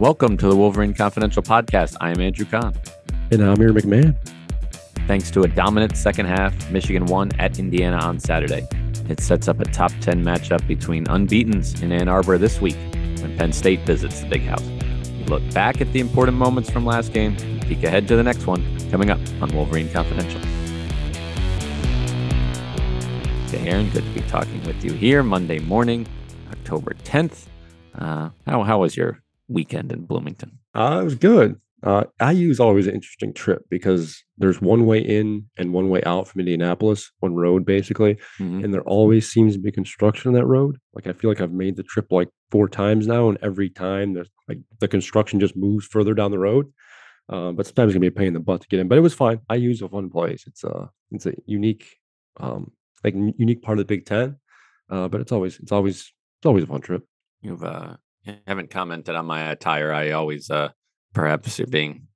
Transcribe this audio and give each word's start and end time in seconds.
Welcome 0.00 0.38
to 0.38 0.48
the 0.48 0.56
Wolverine 0.56 0.94
Confidential 0.94 1.42
Podcast. 1.42 1.94
I 2.00 2.10
am 2.10 2.22
Andrew 2.22 2.46
Kahn. 2.46 2.74
And 3.30 3.42
I'm 3.42 3.60
Aaron 3.60 3.74
McMahon. 3.74 4.16
Thanks 5.06 5.30
to 5.32 5.42
a 5.42 5.48
dominant 5.48 5.94
second 5.94 6.24
half, 6.24 6.70
Michigan 6.70 7.04
won 7.04 7.30
at 7.38 7.58
Indiana 7.58 7.98
on 7.98 8.18
Saturday. 8.18 8.66
It 9.10 9.20
sets 9.20 9.46
up 9.46 9.60
a 9.60 9.66
top 9.66 9.92
10 10.00 10.24
matchup 10.24 10.66
between 10.66 11.04
unbeatens 11.08 11.82
in 11.82 11.92
Ann 11.92 12.08
Arbor 12.08 12.38
this 12.38 12.62
week 12.62 12.76
when 13.20 13.36
Penn 13.36 13.52
State 13.52 13.80
visits 13.80 14.20
the 14.20 14.28
Big 14.28 14.40
House. 14.40 14.64
We 15.18 15.24
look 15.24 15.42
back 15.52 15.82
at 15.82 15.92
the 15.92 16.00
important 16.00 16.38
moments 16.38 16.70
from 16.70 16.86
last 16.86 17.12
game, 17.12 17.36
peek 17.60 17.84
ahead 17.84 18.08
to 18.08 18.16
the 18.16 18.22
next 18.22 18.46
one 18.46 18.64
coming 18.90 19.10
up 19.10 19.20
on 19.42 19.54
Wolverine 19.54 19.92
Confidential. 19.92 20.40
Hey, 23.50 23.68
Aaron, 23.68 23.90
good 23.90 24.04
to 24.04 24.10
be 24.14 24.22
talking 24.22 24.64
with 24.64 24.82
you 24.82 24.94
here 24.94 25.22
Monday 25.22 25.58
morning, 25.58 26.06
October 26.52 26.94
10th. 27.04 27.48
Uh, 27.98 28.30
how, 28.46 28.62
how 28.62 28.78
was 28.78 28.96
your 28.96 29.20
weekend 29.50 29.92
in 29.92 30.06
Bloomington? 30.06 30.58
Uh, 30.74 30.98
it 31.00 31.04
was 31.04 31.14
good. 31.16 31.60
Uh, 31.82 32.04
IU 32.20 32.50
is 32.50 32.60
always 32.60 32.86
an 32.86 32.94
interesting 32.94 33.32
trip 33.32 33.64
because 33.70 34.22
there's 34.36 34.60
one 34.60 34.84
way 34.84 34.98
in 34.98 35.46
and 35.56 35.72
one 35.72 35.88
way 35.88 36.02
out 36.04 36.28
from 36.28 36.40
Indianapolis, 36.40 37.10
one 37.20 37.34
road 37.34 37.64
basically, 37.64 38.16
mm-hmm. 38.38 38.62
and 38.62 38.74
there 38.74 38.82
always 38.82 39.30
seems 39.30 39.54
to 39.54 39.60
be 39.60 39.72
construction 39.72 40.28
on 40.28 40.34
that 40.34 40.44
road. 40.44 40.76
Like 40.92 41.06
I 41.06 41.12
feel 41.12 41.30
like 41.30 41.40
I've 41.40 41.52
made 41.52 41.76
the 41.76 41.82
trip 41.82 42.12
like 42.12 42.28
four 42.50 42.68
times 42.68 43.06
now, 43.06 43.30
and 43.30 43.38
every 43.42 43.70
time 43.70 44.12
there's 44.12 44.28
like 44.46 44.58
the 44.80 44.88
construction 44.88 45.40
just 45.40 45.56
moves 45.56 45.86
further 45.86 46.12
down 46.12 46.32
the 46.32 46.38
road. 46.38 46.70
Uh, 47.30 47.52
but 47.52 47.64
sometimes 47.64 47.90
it's 47.90 47.94
gonna 47.94 48.00
be 48.00 48.08
a 48.08 48.12
pain 48.12 48.26
in 48.26 48.34
the 48.34 48.40
butt 48.40 48.60
to 48.60 48.68
get 48.68 48.80
in. 48.80 48.88
But 48.88 48.98
it 48.98 49.02
was 49.02 49.14
fine. 49.14 49.40
IU's 49.50 49.80
a 49.80 49.88
fun 49.88 50.10
place. 50.10 50.44
It's 50.46 50.64
a 50.64 50.70
uh, 50.70 50.86
it's 51.12 51.26
a 51.26 51.32
unique, 51.46 51.86
um, 52.38 52.72
like 53.02 53.14
unique 53.14 53.62
part 53.62 53.78
of 53.78 53.86
the 53.86 53.96
Big 53.96 54.04
Ten. 54.04 54.36
Uh, 54.90 55.08
but 55.08 55.22
it's 55.22 55.32
always 55.32 55.58
it's 55.60 55.72
always 55.72 56.12
it's 56.40 56.46
always 56.46 56.64
a 56.64 56.66
fun 56.66 56.82
trip. 56.82 57.04
You've 57.40 57.64
uh, 57.64 57.96
haven't 58.46 58.70
commented 58.70 59.14
on 59.14 59.26
my 59.26 59.50
attire. 59.50 59.92
I 59.92 60.10
always, 60.10 60.50
uh, 60.50 60.70
perhaps 61.14 61.58
you're 61.58 61.66
being 61.66 62.06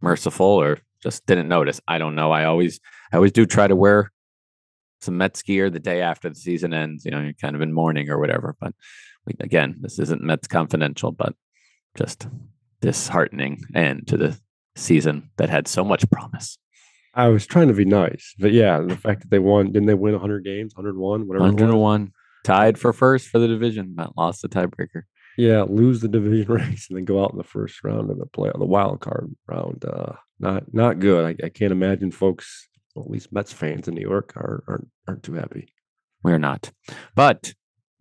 merciful 0.00 0.46
or 0.46 0.78
just 1.02 1.26
didn't 1.26 1.48
notice. 1.48 1.80
I 1.86 1.98
don't 1.98 2.14
know. 2.14 2.30
I 2.30 2.44
always, 2.44 2.80
I 3.12 3.16
always 3.16 3.32
do 3.32 3.46
try 3.46 3.66
to 3.66 3.76
wear 3.76 4.12
some 5.00 5.16
Mets 5.16 5.42
gear 5.42 5.68
the 5.68 5.80
day 5.80 6.00
after 6.00 6.28
the 6.28 6.34
season 6.34 6.72
ends. 6.72 7.04
You 7.04 7.10
know, 7.10 7.20
you're 7.20 7.32
kind 7.32 7.56
of 7.56 7.62
in 7.62 7.72
mourning 7.72 8.08
or 8.08 8.18
whatever. 8.18 8.56
But 8.60 8.74
again, 9.40 9.76
this 9.80 9.98
isn't 9.98 10.22
Mets 10.22 10.46
confidential, 10.46 11.12
but 11.12 11.34
just 11.96 12.28
disheartening 12.80 13.62
end 13.74 14.08
to 14.08 14.16
the 14.16 14.38
season 14.76 15.30
that 15.36 15.50
had 15.50 15.68
so 15.68 15.84
much 15.84 16.08
promise. 16.10 16.58
I 17.14 17.28
was 17.28 17.46
trying 17.46 17.68
to 17.68 17.74
be 17.74 17.84
nice, 17.84 18.34
but 18.38 18.52
yeah, 18.52 18.80
the 18.80 18.96
fact 18.96 19.20
that 19.20 19.30
they 19.30 19.38
won, 19.38 19.66
didn't 19.66 19.86
they 19.86 19.94
win 19.94 20.14
100 20.14 20.44
games, 20.44 20.74
101, 20.74 21.28
whatever? 21.28 21.44
101, 21.44 22.10
tied 22.42 22.78
for 22.78 22.92
first 22.94 23.28
for 23.28 23.38
the 23.38 23.48
division, 23.48 23.92
but 23.94 24.16
lost 24.16 24.40
the 24.40 24.48
tiebreaker. 24.48 25.02
Yeah, 25.36 25.62
lose 25.62 26.00
the 26.00 26.08
division 26.08 26.46
race 26.52 26.86
and 26.88 26.96
then 26.96 27.04
go 27.04 27.22
out 27.22 27.32
in 27.32 27.38
the 27.38 27.44
first 27.44 27.82
round 27.84 28.10
of 28.10 28.18
the 28.18 28.26
play 28.26 28.50
on 28.50 28.60
the 28.60 28.66
wild 28.66 29.00
card 29.00 29.34
round. 29.46 29.84
Uh, 29.84 30.14
not 30.38 30.72
not 30.72 30.98
good. 30.98 31.24
I, 31.24 31.46
I 31.46 31.48
can't 31.48 31.72
imagine 31.72 32.10
folks, 32.10 32.68
well, 32.94 33.04
at 33.04 33.10
least 33.10 33.32
Mets 33.32 33.52
fans 33.52 33.88
in 33.88 33.94
New 33.94 34.02
York, 34.02 34.32
are 34.36 34.62
aren't, 34.68 34.88
aren't 35.08 35.22
too 35.22 35.34
happy. 35.34 35.72
We're 36.22 36.38
not, 36.38 36.70
but 37.14 37.54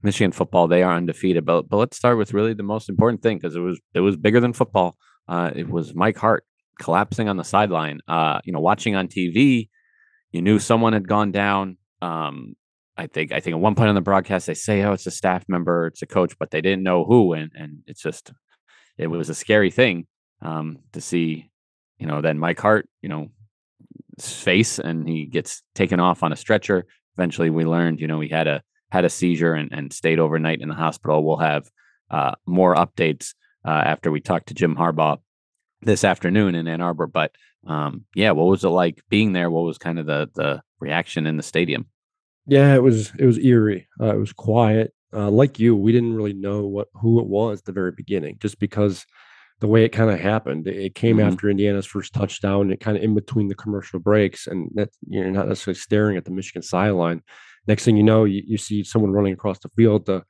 Michigan 0.03 0.31
football 0.31 0.67
they 0.67 0.83
are 0.83 0.95
undefeated. 0.95 1.45
But 1.45 1.69
but 1.69 1.77
let's 1.77 1.97
start 1.97 2.17
with 2.17 2.33
really 2.33 2.53
the 2.53 2.63
most 2.63 2.89
important 2.89 3.21
thing 3.21 3.37
because 3.37 3.55
it 3.55 3.59
was 3.59 3.79
it 3.93 4.01
was 4.01 4.17
bigger 4.17 4.39
than 4.39 4.53
football. 4.53 4.97
Uh, 5.27 5.51
it 5.55 5.69
was 5.69 5.95
Mike 5.95 6.17
Hart 6.17 6.43
collapsing 6.79 7.29
on 7.29 7.37
the 7.37 7.43
sideline. 7.43 7.99
Uh, 8.07 8.41
you 8.43 8.51
know, 8.51 8.59
watching 8.59 8.95
on 8.95 9.07
TV, 9.07 9.69
you 10.31 10.41
knew 10.41 10.59
someone 10.59 10.93
had 10.93 11.07
gone 11.07 11.31
down. 11.31 11.77
Um, 12.01 12.55
I 13.01 13.07
think 13.07 13.31
I 13.31 13.39
think 13.39 13.55
at 13.55 13.59
one 13.59 13.73
point 13.73 13.89
on 13.89 13.95
the 13.95 14.01
broadcast 14.01 14.45
they 14.45 14.53
say, 14.53 14.83
"Oh, 14.83 14.93
it's 14.93 15.07
a 15.07 15.11
staff 15.11 15.43
member, 15.47 15.87
it's 15.87 16.03
a 16.03 16.05
coach," 16.05 16.37
but 16.37 16.51
they 16.51 16.61
didn't 16.61 16.83
know 16.83 17.03
who, 17.03 17.33
and 17.33 17.51
and 17.55 17.79
it's 17.87 18.01
just 18.01 18.31
it 18.95 19.07
was 19.07 19.27
a 19.27 19.33
scary 19.33 19.71
thing 19.71 20.05
um, 20.43 20.77
to 20.93 21.01
see. 21.01 21.49
You 21.97 22.07
know, 22.07 22.21
then 22.21 22.37
Mike 22.37 22.59
Hart, 22.59 22.87
you 23.01 23.09
know, 23.09 23.29
face, 24.19 24.77
and 24.77 25.07
he 25.07 25.25
gets 25.25 25.63
taken 25.73 25.99
off 25.99 26.21
on 26.21 26.31
a 26.31 26.35
stretcher. 26.35 26.85
Eventually, 27.17 27.49
we 27.49 27.65
learned, 27.65 27.99
you 27.99 28.07
know, 28.07 28.19
he 28.19 28.29
had 28.29 28.47
a 28.47 28.61
had 28.91 29.03
a 29.03 29.09
seizure 29.09 29.53
and, 29.53 29.71
and 29.71 29.91
stayed 29.91 30.19
overnight 30.19 30.61
in 30.61 30.69
the 30.69 30.75
hospital. 30.75 31.25
We'll 31.25 31.37
have 31.37 31.69
uh, 32.11 32.33
more 32.45 32.75
updates 32.75 33.33
uh, 33.65 33.69
after 33.85 34.11
we 34.11 34.21
talk 34.21 34.45
to 34.45 34.53
Jim 34.53 34.75
Harbaugh 34.75 35.17
this 35.81 36.03
afternoon 36.03 36.53
in 36.53 36.67
Ann 36.67 36.81
Arbor. 36.81 37.07
But 37.07 37.31
um, 37.65 38.05
yeah, 38.13 38.31
what 38.31 38.45
was 38.45 38.63
it 38.63 38.69
like 38.69 39.01
being 39.09 39.33
there? 39.33 39.49
What 39.49 39.65
was 39.65 39.79
kind 39.79 39.97
of 39.97 40.05
the 40.05 40.29
the 40.35 40.61
reaction 40.79 41.25
in 41.25 41.37
the 41.37 41.43
stadium? 41.43 41.87
Yeah, 42.47 42.73
it 42.75 42.83
was 42.83 43.11
it 43.17 43.25
was 43.25 43.37
eerie. 43.37 43.87
Uh, 43.99 44.15
it 44.15 44.19
was 44.19 44.33
quiet. 44.33 44.93
Uh, 45.13 45.29
like 45.29 45.59
you, 45.59 45.75
we 45.75 45.91
didn't 45.91 46.15
really 46.15 46.33
know 46.33 46.65
what 46.65 46.87
who 46.93 47.19
it 47.19 47.27
was 47.27 47.59
at 47.59 47.65
the 47.65 47.71
very 47.71 47.91
beginning, 47.91 48.37
just 48.39 48.59
because 48.59 49.05
the 49.59 49.67
way 49.67 49.85
it 49.85 49.89
kind 49.89 50.09
of 50.09 50.19
happened. 50.19 50.67
It 50.67 50.95
came 50.95 51.17
mm-hmm. 51.17 51.27
after 51.27 51.49
Indiana's 51.49 51.85
first 51.85 52.13
touchdown. 52.13 52.71
It 52.71 52.79
kind 52.79 52.97
of 52.97 53.03
in 53.03 53.13
between 53.13 53.47
the 53.47 53.55
commercial 53.55 53.99
breaks, 53.99 54.47
and 54.47 54.69
that 54.75 54.89
you're 55.07 55.29
not 55.31 55.47
necessarily 55.47 55.79
staring 55.79 56.17
at 56.17 56.25
the 56.25 56.31
Michigan 56.31 56.61
sideline. 56.61 57.21
Next 57.67 57.85
thing 57.85 57.95
you 57.95 58.03
know, 58.03 58.23
you, 58.23 58.41
you 58.45 58.57
see 58.57 58.83
someone 58.83 59.11
running 59.11 59.33
across 59.33 59.59
the 59.59 59.69
field 59.69 60.07
to 60.07 60.23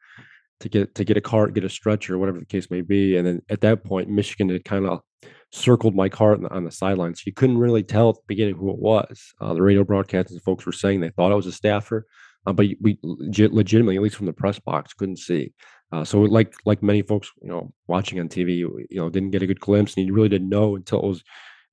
to 0.59 0.69
get 0.69 0.95
to 0.95 1.03
get 1.03 1.17
a 1.17 1.21
cart, 1.21 1.53
get 1.53 1.63
a 1.63 1.69
stretcher, 1.69 2.17
whatever 2.17 2.39
the 2.39 2.45
case 2.45 2.69
may 2.69 2.81
be. 2.81 3.17
And 3.17 3.25
then 3.25 3.41
at 3.49 3.61
that 3.61 3.83
point, 3.83 4.09
Michigan 4.09 4.49
had 4.49 4.65
kind 4.65 4.85
of 4.85 5.01
circled 5.51 5.95
Mike 5.95 6.15
Hart 6.15 6.37
on 6.37 6.43
the, 6.43 6.49
on 6.51 6.63
the 6.63 6.71
sidelines. 6.71 7.25
You 7.25 7.33
couldn't 7.33 7.57
really 7.57 7.83
tell 7.83 8.09
at 8.09 8.15
the 8.15 8.21
beginning 8.27 8.55
who 8.55 8.71
it 8.71 8.79
was. 8.79 9.33
Uh, 9.39 9.53
the 9.53 9.61
radio 9.61 9.83
broadcasters 9.83 10.41
folks 10.41 10.65
were 10.65 10.71
saying 10.71 11.01
they 11.01 11.09
thought 11.09 11.31
it 11.31 11.35
was 11.35 11.47
a 11.47 11.51
staffer, 11.51 12.07
uh, 12.45 12.53
but 12.53 12.67
we 12.81 12.97
legit, 13.03 13.53
legitimately, 13.53 13.97
at 13.97 14.01
least 14.01 14.15
from 14.15 14.25
the 14.25 14.33
press 14.33 14.59
box, 14.59 14.93
couldn't 14.93 15.19
see. 15.19 15.53
Uh, 15.91 16.05
so 16.05 16.21
like 16.21 16.53
like 16.65 16.81
many 16.81 17.01
folks, 17.01 17.29
you 17.41 17.49
know, 17.49 17.73
watching 17.87 18.19
on 18.19 18.29
TV, 18.29 18.55
you, 18.55 18.85
you, 18.89 18.99
know, 18.99 19.09
didn't 19.09 19.31
get 19.31 19.43
a 19.43 19.47
good 19.47 19.59
glimpse, 19.59 19.95
and 19.95 20.07
you 20.07 20.13
really 20.13 20.29
didn't 20.29 20.49
know 20.49 20.75
until 20.75 20.99
it 20.99 21.05
was 21.05 21.23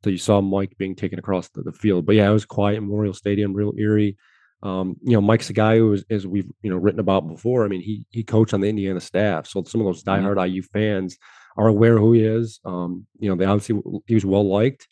until 0.01 0.13
you 0.13 0.19
saw 0.19 0.41
Mike 0.41 0.77
being 0.77 0.97
taken 0.97 1.19
across 1.19 1.49
the, 1.51 1.63
the 1.63 1.73
field. 1.73 2.05
But 2.05 2.17
yeah, 2.17 2.29
it 2.29 2.33
was 2.33 2.45
quiet 2.45 2.81
Memorial 2.81 3.15
Stadium, 3.15 3.55
real 3.55 3.73
eerie. 3.79 4.17
Um, 4.65 4.97
you 5.05 5.13
know, 5.13 5.21
Mike's 5.21 5.51
a 5.51 5.53
guy 5.53 5.77
who 5.77 5.93
is, 5.93 6.05
as 6.11 6.27
we've 6.27 6.51
you 6.63 6.71
know 6.71 6.77
written 6.77 6.99
about 6.99 7.29
before. 7.29 7.65
I 7.65 7.69
mean, 7.69 7.81
he 7.81 8.05
he 8.11 8.25
coached 8.25 8.55
on 8.55 8.61
the 8.61 8.69
Indiana 8.69 9.01
staff, 9.01 9.47
so 9.47 9.63
some 9.63 9.81
of 9.81 9.87
those 9.87 10.03
mm-hmm. 10.03 10.27
diehard 10.27 10.37
mm-hmm. 10.37 10.53
IU 10.53 10.63
fans 10.63 11.17
are 11.59 11.69
aware 11.69 11.99
who 11.99 12.13
he 12.13 12.25
is. 12.25 12.61
Um, 12.65 13.07
you 13.19 13.29
know, 13.29 13.37
they 13.37 13.45
obviously 13.45 13.83
he 14.07 14.15
was 14.15 14.25
well 14.25 14.49
liked. 14.49 14.89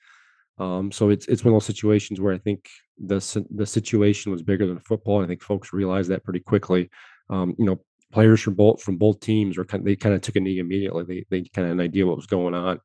Um, 0.58 0.90
so 0.90 1.10
it's 1.10 1.26
it's 1.26 1.44
one 1.44 1.54
of 1.54 1.60
those 1.60 1.66
situations 1.66 2.20
where 2.20 2.34
I 2.34 2.38
think 2.38 2.68
the 2.98 3.20
the 3.54 3.66
situation 3.66 4.32
was 4.32 4.42
bigger 4.42 4.66
than 4.66 4.80
football. 4.80 5.22
I 5.22 5.26
think 5.26 5.42
folks 5.42 5.72
realized 5.72 6.10
that 6.10 6.24
pretty 6.24 6.40
quickly. 6.40 6.90
Um, 7.30 7.54
you 7.58 7.64
know, 7.64 7.80
players 8.12 8.40
from 8.40 8.54
both 8.54 8.82
from 8.82 8.96
both 8.96 9.20
teams 9.20 9.58
are 9.58 9.64
kind 9.64 9.82
of, 9.82 9.86
they 9.86 9.96
kind 9.96 10.14
of 10.14 10.22
took 10.22 10.36
a 10.36 10.40
knee 10.40 10.58
immediately. 10.58 11.04
They 11.04 11.24
they 11.30 11.48
kind 11.54 11.66
of 11.66 11.70
had 11.70 11.78
an 11.78 11.80
idea 11.80 12.06
what 12.06 12.16
was 12.16 12.26
going 12.26 12.54
on. 12.54 12.80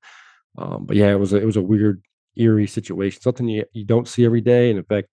Um, 0.57 0.85
but 0.85 0.97
yeah, 0.97 1.11
it 1.11 1.19
was 1.19 1.33
a, 1.33 1.37
it 1.37 1.45
was 1.45 1.57
a 1.57 1.61
weird, 1.61 2.03
eerie 2.35 2.67
situation. 2.67 3.21
Something 3.21 3.47
you, 3.47 3.65
you 3.73 3.85
don't 3.85 4.07
see 4.07 4.25
every 4.25 4.41
day. 4.41 4.69
And 4.69 4.77
in 4.77 4.85
fact, 4.85 5.07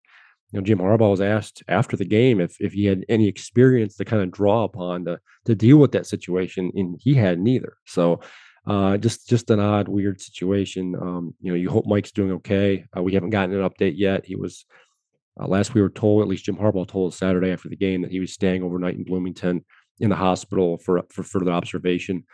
you 0.50 0.58
know, 0.58 0.64
Jim 0.64 0.78
Harbaugh 0.78 1.10
was 1.10 1.20
asked 1.20 1.62
after 1.68 1.96
the 1.96 2.04
game 2.04 2.40
if 2.40 2.56
if 2.60 2.72
he 2.72 2.86
had 2.86 3.04
any 3.08 3.28
experience 3.28 3.96
to 3.96 4.04
kind 4.04 4.22
of 4.22 4.30
draw 4.30 4.64
upon 4.64 5.04
to 5.04 5.20
to 5.44 5.54
deal 5.54 5.76
with 5.76 5.92
that 5.92 6.06
situation, 6.06 6.72
and 6.74 7.00
he 7.02 7.14
had 7.14 7.38
neither. 7.38 7.76
So 7.86 8.20
uh, 8.66 8.96
just 8.96 9.28
just 9.28 9.50
an 9.50 9.60
odd, 9.60 9.88
weird 9.88 10.20
situation. 10.20 10.94
Um, 10.94 11.34
you 11.40 11.52
know, 11.52 11.56
you 11.56 11.70
hope 11.70 11.86
Mike's 11.86 12.12
doing 12.12 12.32
okay. 12.32 12.84
Uh, 12.96 13.02
we 13.02 13.14
haven't 13.14 13.30
gotten 13.30 13.54
an 13.54 13.68
update 13.68 13.94
yet. 13.96 14.24
He 14.26 14.36
was 14.36 14.64
uh, 15.40 15.46
last 15.46 15.74
we 15.74 15.82
were 15.82 15.88
told, 15.90 16.22
at 16.22 16.28
least 16.28 16.44
Jim 16.44 16.56
Harbaugh 16.56 16.88
told 16.88 17.12
us 17.12 17.18
Saturday 17.18 17.52
after 17.52 17.68
the 17.68 17.76
game 17.76 18.02
that 18.02 18.10
he 18.10 18.20
was 18.20 18.32
staying 18.32 18.62
overnight 18.62 18.96
in 18.96 19.04
Bloomington 19.04 19.64
in 20.00 20.10
the 20.10 20.16
hospital 20.16 20.78
for 20.78 21.02
for 21.10 21.22
further 21.22 21.52
observation. 21.52 22.24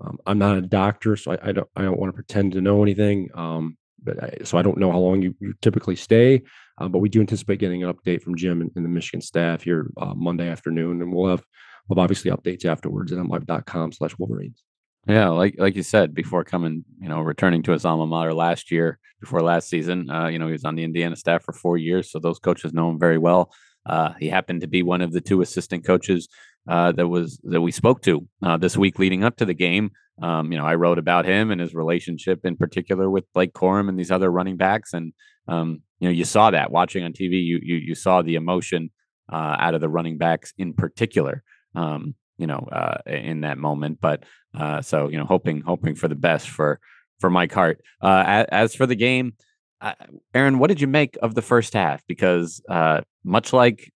Um, 0.00 0.18
I'm 0.26 0.38
not 0.38 0.58
a 0.58 0.62
doctor, 0.62 1.16
so 1.16 1.32
I, 1.32 1.48
I, 1.48 1.52
don't 1.52 1.68
I 1.76 1.82
don't 1.82 1.98
want 1.98 2.10
to 2.10 2.14
pretend 2.14 2.52
to 2.52 2.60
know 2.60 2.82
anything. 2.82 3.28
Um, 3.34 3.76
but 4.02 4.22
I, 4.22 4.44
so 4.44 4.58
I 4.58 4.62
don't 4.62 4.78
know 4.78 4.92
how 4.92 4.98
long 4.98 5.22
you, 5.22 5.34
you 5.40 5.54
typically 5.62 5.96
stay. 5.96 6.42
Uh, 6.78 6.88
but 6.88 6.98
we 6.98 7.08
do 7.08 7.20
anticipate 7.20 7.60
getting 7.60 7.84
an 7.84 7.92
update 7.92 8.22
from 8.22 8.36
Jim 8.36 8.60
and, 8.60 8.70
and 8.74 8.84
the 8.84 8.88
Michigan 8.88 9.20
staff 9.20 9.62
here 9.62 9.90
uh, 9.96 10.14
Monday 10.14 10.48
afternoon, 10.48 11.02
and 11.02 11.12
we'll 11.12 11.30
have 11.30 11.44
we'll 11.88 12.00
obviously 12.00 12.30
updates 12.30 12.64
afterwards 12.64 13.12
at 13.12 13.18
mlive.com 13.18 13.92
slash 13.92 14.16
Wolverines. 14.18 14.62
Yeah, 15.06 15.28
like 15.28 15.56
like 15.58 15.76
you 15.76 15.82
said 15.82 16.14
before 16.14 16.44
coming, 16.44 16.84
you 16.98 17.08
know, 17.08 17.20
returning 17.20 17.62
to 17.64 17.72
his 17.72 17.84
alma 17.84 18.06
mater 18.06 18.32
last 18.32 18.70
year, 18.70 18.98
before 19.20 19.42
last 19.42 19.68
season, 19.68 20.08
uh, 20.10 20.28
you 20.28 20.38
know, 20.38 20.46
he 20.46 20.52
was 20.52 20.64
on 20.64 20.76
the 20.76 20.84
Indiana 20.84 21.14
staff 21.16 21.42
for 21.44 21.52
four 21.52 21.76
years, 21.76 22.10
so 22.10 22.18
those 22.18 22.38
coaches 22.38 22.72
know 22.72 22.88
him 22.88 22.98
very 22.98 23.18
well. 23.18 23.52
Uh, 23.84 24.12
he 24.18 24.28
happened 24.28 24.62
to 24.62 24.66
be 24.66 24.82
one 24.82 25.02
of 25.02 25.12
the 25.12 25.20
two 25.20 25.42
assistant 25.42 25.84
coaches 25.84 26.28
uh, 26.68 26.92
that 26.92 27.08
was 27.08 27.38
that 27.44 27.60
we 27.60 27.70
spoke 27.70 28.00
to 28.02 28.26
uh, 28.42 28.56
this 28.56 28.78
week 28.78 28.98
leading 28.98 29.24
up 29.24 29.36
to 29.36 29.44
the 29.44 29.54
game. 29.54 29.90
Um, 30.22 30.52
you 30.52 30.58
know, 30.58 30.64
I 30.64 30.74
wrote 30.76 30.98
about 30.98 31.26
him 31.26 31.50
and 31.50 31.60
his 31.60 31.74
relationship 31.74 32.40
in 32.44 32.56
particular 32.56 33.10
with 33.10 33.30
Blake 33.34 33.52
Corum 33.52 33.90
and 33.90 33.98
these 33.98 34.10
other 34.10 34.30
running 34.30 34.56
backs, 34.56 34.94
and 34.94 35.12
um, 35.48 35.82
you 36.00 36.08
know, 36.08 36.12
you 36.12 36.24
saw 36.24 36.50
that 36.50 36.70
watching 36.70 37.04
on 37.04 37.12
TV. 37.12 37.44
You 37.44 37.60
you 37.62 37.76
you 37.76 37.94
saw 37.94 38.22
the 38.22 38.36
emotion 38.36 38.90
uh, 39.30 39.56
out 39.58 39.74
of 39.74 39.82
the 39.82 39.88
running 39.88 40.16
backs 40.16 40.54
in 40.56 40.72
particular. 40.72 41.42
Um, 41.74 42.14
you 42.38 42.46
know, 42.46 42.68
uh, 42.70 42.98
in 43.06 43.42
that 43.42 43.58
moment. 43.58 43.98
But 44.00 44.24
uh, 44.54 44.82
so 44.82 45.08
you 45.08 45.18
know, 45.18 45.24
hoping 45.24 45.60
hoping 45.60 45.94
for 45.94 46.08
the 46.08 46.14
best 46.14 46.48
for 46.48 46.80
for 47.20 47.30
Mike 47.30 47.52
Hart. 47.52 47.80
Uh, 48.02 48.24
as, 48.26 48.46
as, 48.50 48.74
for 48.74 48.86
the 48.86 48.96
game, 48.96 49.34
uh, 49.80 49.94
Aaron, 50.34 50.58
what 50.58 50.68
did 50.68 50.80
you 50.80 50.86
make 50.86 51.16
of 51.22 51.34
the 51.34 51.42
first 51.42 51.72
half? 51.74 52.02
Because 52.06 52.62
uh, 52.68 53.02
much 53.24 53.52
like 53.52 53.92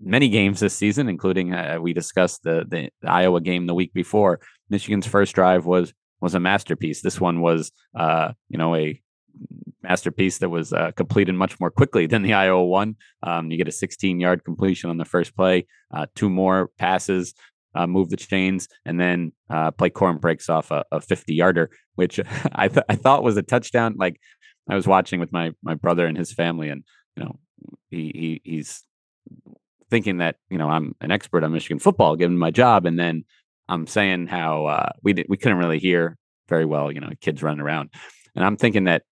many 0.00 0.28
games 0.28 0.60
this 0.60 0.74
season, 0.74 1.08
including 1.08 1.52
uh, 1.52 1.78
we 1.80 1.92
discussed 1.92 2.42
the, 2.42 2.64
the, 2.68 3.08
Iowa 3.08 3.40
game 3.40 3.66
the 3.66 3.74
week 3.74 3.92
before, 3.92 4.40
Michigan's 4.70 5.06
first 5.06 5.34
drive 5.34 5.66
was 5.66 5.92
was 6.20 6.34
a 6.34 6.40
masterpiece. 6.40 7.02
This 7.02 7.20
one 7.20 7.42
was, 7.42 7.70
you 7.94 8.58
know, 8.58 8.74
a 8.74 9.00
masterpiece 9.84 10.38
that 10.38 10.48
was 10.48 10.72
uh, 10.72 10.90
completed 10.92 11.34
much 11.34 11.60
more 11.60 11.70
quickly 11.70 12.06
than 12.06 12.22
the 12.22 12.34
Iowa 12.34 12.64
one. 12.64 12.96
Um, 13.22 13.50
you 13.50 13.58
get 13.58 13.68
a 13.68 13.72
16 13.72 14.18
yard 14.18 14.44
completion 14.44 14.90
on 14.90 14.96
the 14.96 15.04
first 15.04 15.36
play, 15.36 15.66
uh, 15.92 16.06
two 16.14 16.30
more 16.30 16.70
passes, 16.78 17.34
uh, 17.74 17.86
move 17.86 18.10
the 18.10 18.16
chains, 18.16 18.68
and 18.84 19.00
then 19.00 19.32
uh, 19.50 19.70
Blake 19.72 19.94
Corum 19.94 20.20
breaks 20.20 20.48
off 20.48 20.70
a, 20.70 20.84
a 20.92 21.00
50 21.00 21.34
yarder, 21.34 21.70
which 21.94 22.20
I, 22.52 22.68
th- 22.68 22.86
I 22.88 22.96
thought 22.96 23.22
was 23.22 23.36
a 23.36 23.42
touchdown. 23.42 23.96
Like 23.98 24.20
I 24.68 24.74
was 24.74 24.86
watching 24.86 25.20
with 25.20 25.32
my 25.32 25.52
my 25.62 25.74
brother 25.74 26.06
and 26.06 26.16
his 26.16 26.32
family, 26.32 26.68
and 26.68 26.84
you 27.16 27.24
know, 27.24 27.38
he, 27.90 28.40
he 28.44 28.50
he's 28.52 28.82
thinking 29.90 30.18
that 30.18 30.36
you 30.50 30.58
know 30.58 30.68
I'm 30.68 30.94
an 31.00 31.10
expert 31.10 31.44
on 31.44 31.52
Michigan 31.52 31.78
football, 31.78 32.16
given 32.16 32.38
my 32.38 32.50
job, 32.50 32.86
and 32.86 32.98
then 32.98 33.24
I'm 33.68 33.86
saying 33.86 34.28
how 34.28 34.66
uh, 34.66 34.90
we 35.02 35.12
did, 35.12 35.26
we 35.28 35.36
couldn't 35.36 35.58
really 35.58 35.78
hear 35.78 36.16
very 36.48 36.64
well, 36.66 36.92
you 36.92 37.00
know, 37.00 37.10
kids 37.20 37.42
running 37.42 37.60
around, 37.60 37.90
and 38.34 38.44
I'm 38.44 38.56
thinking 38.56 38.84
that 38.84 39.02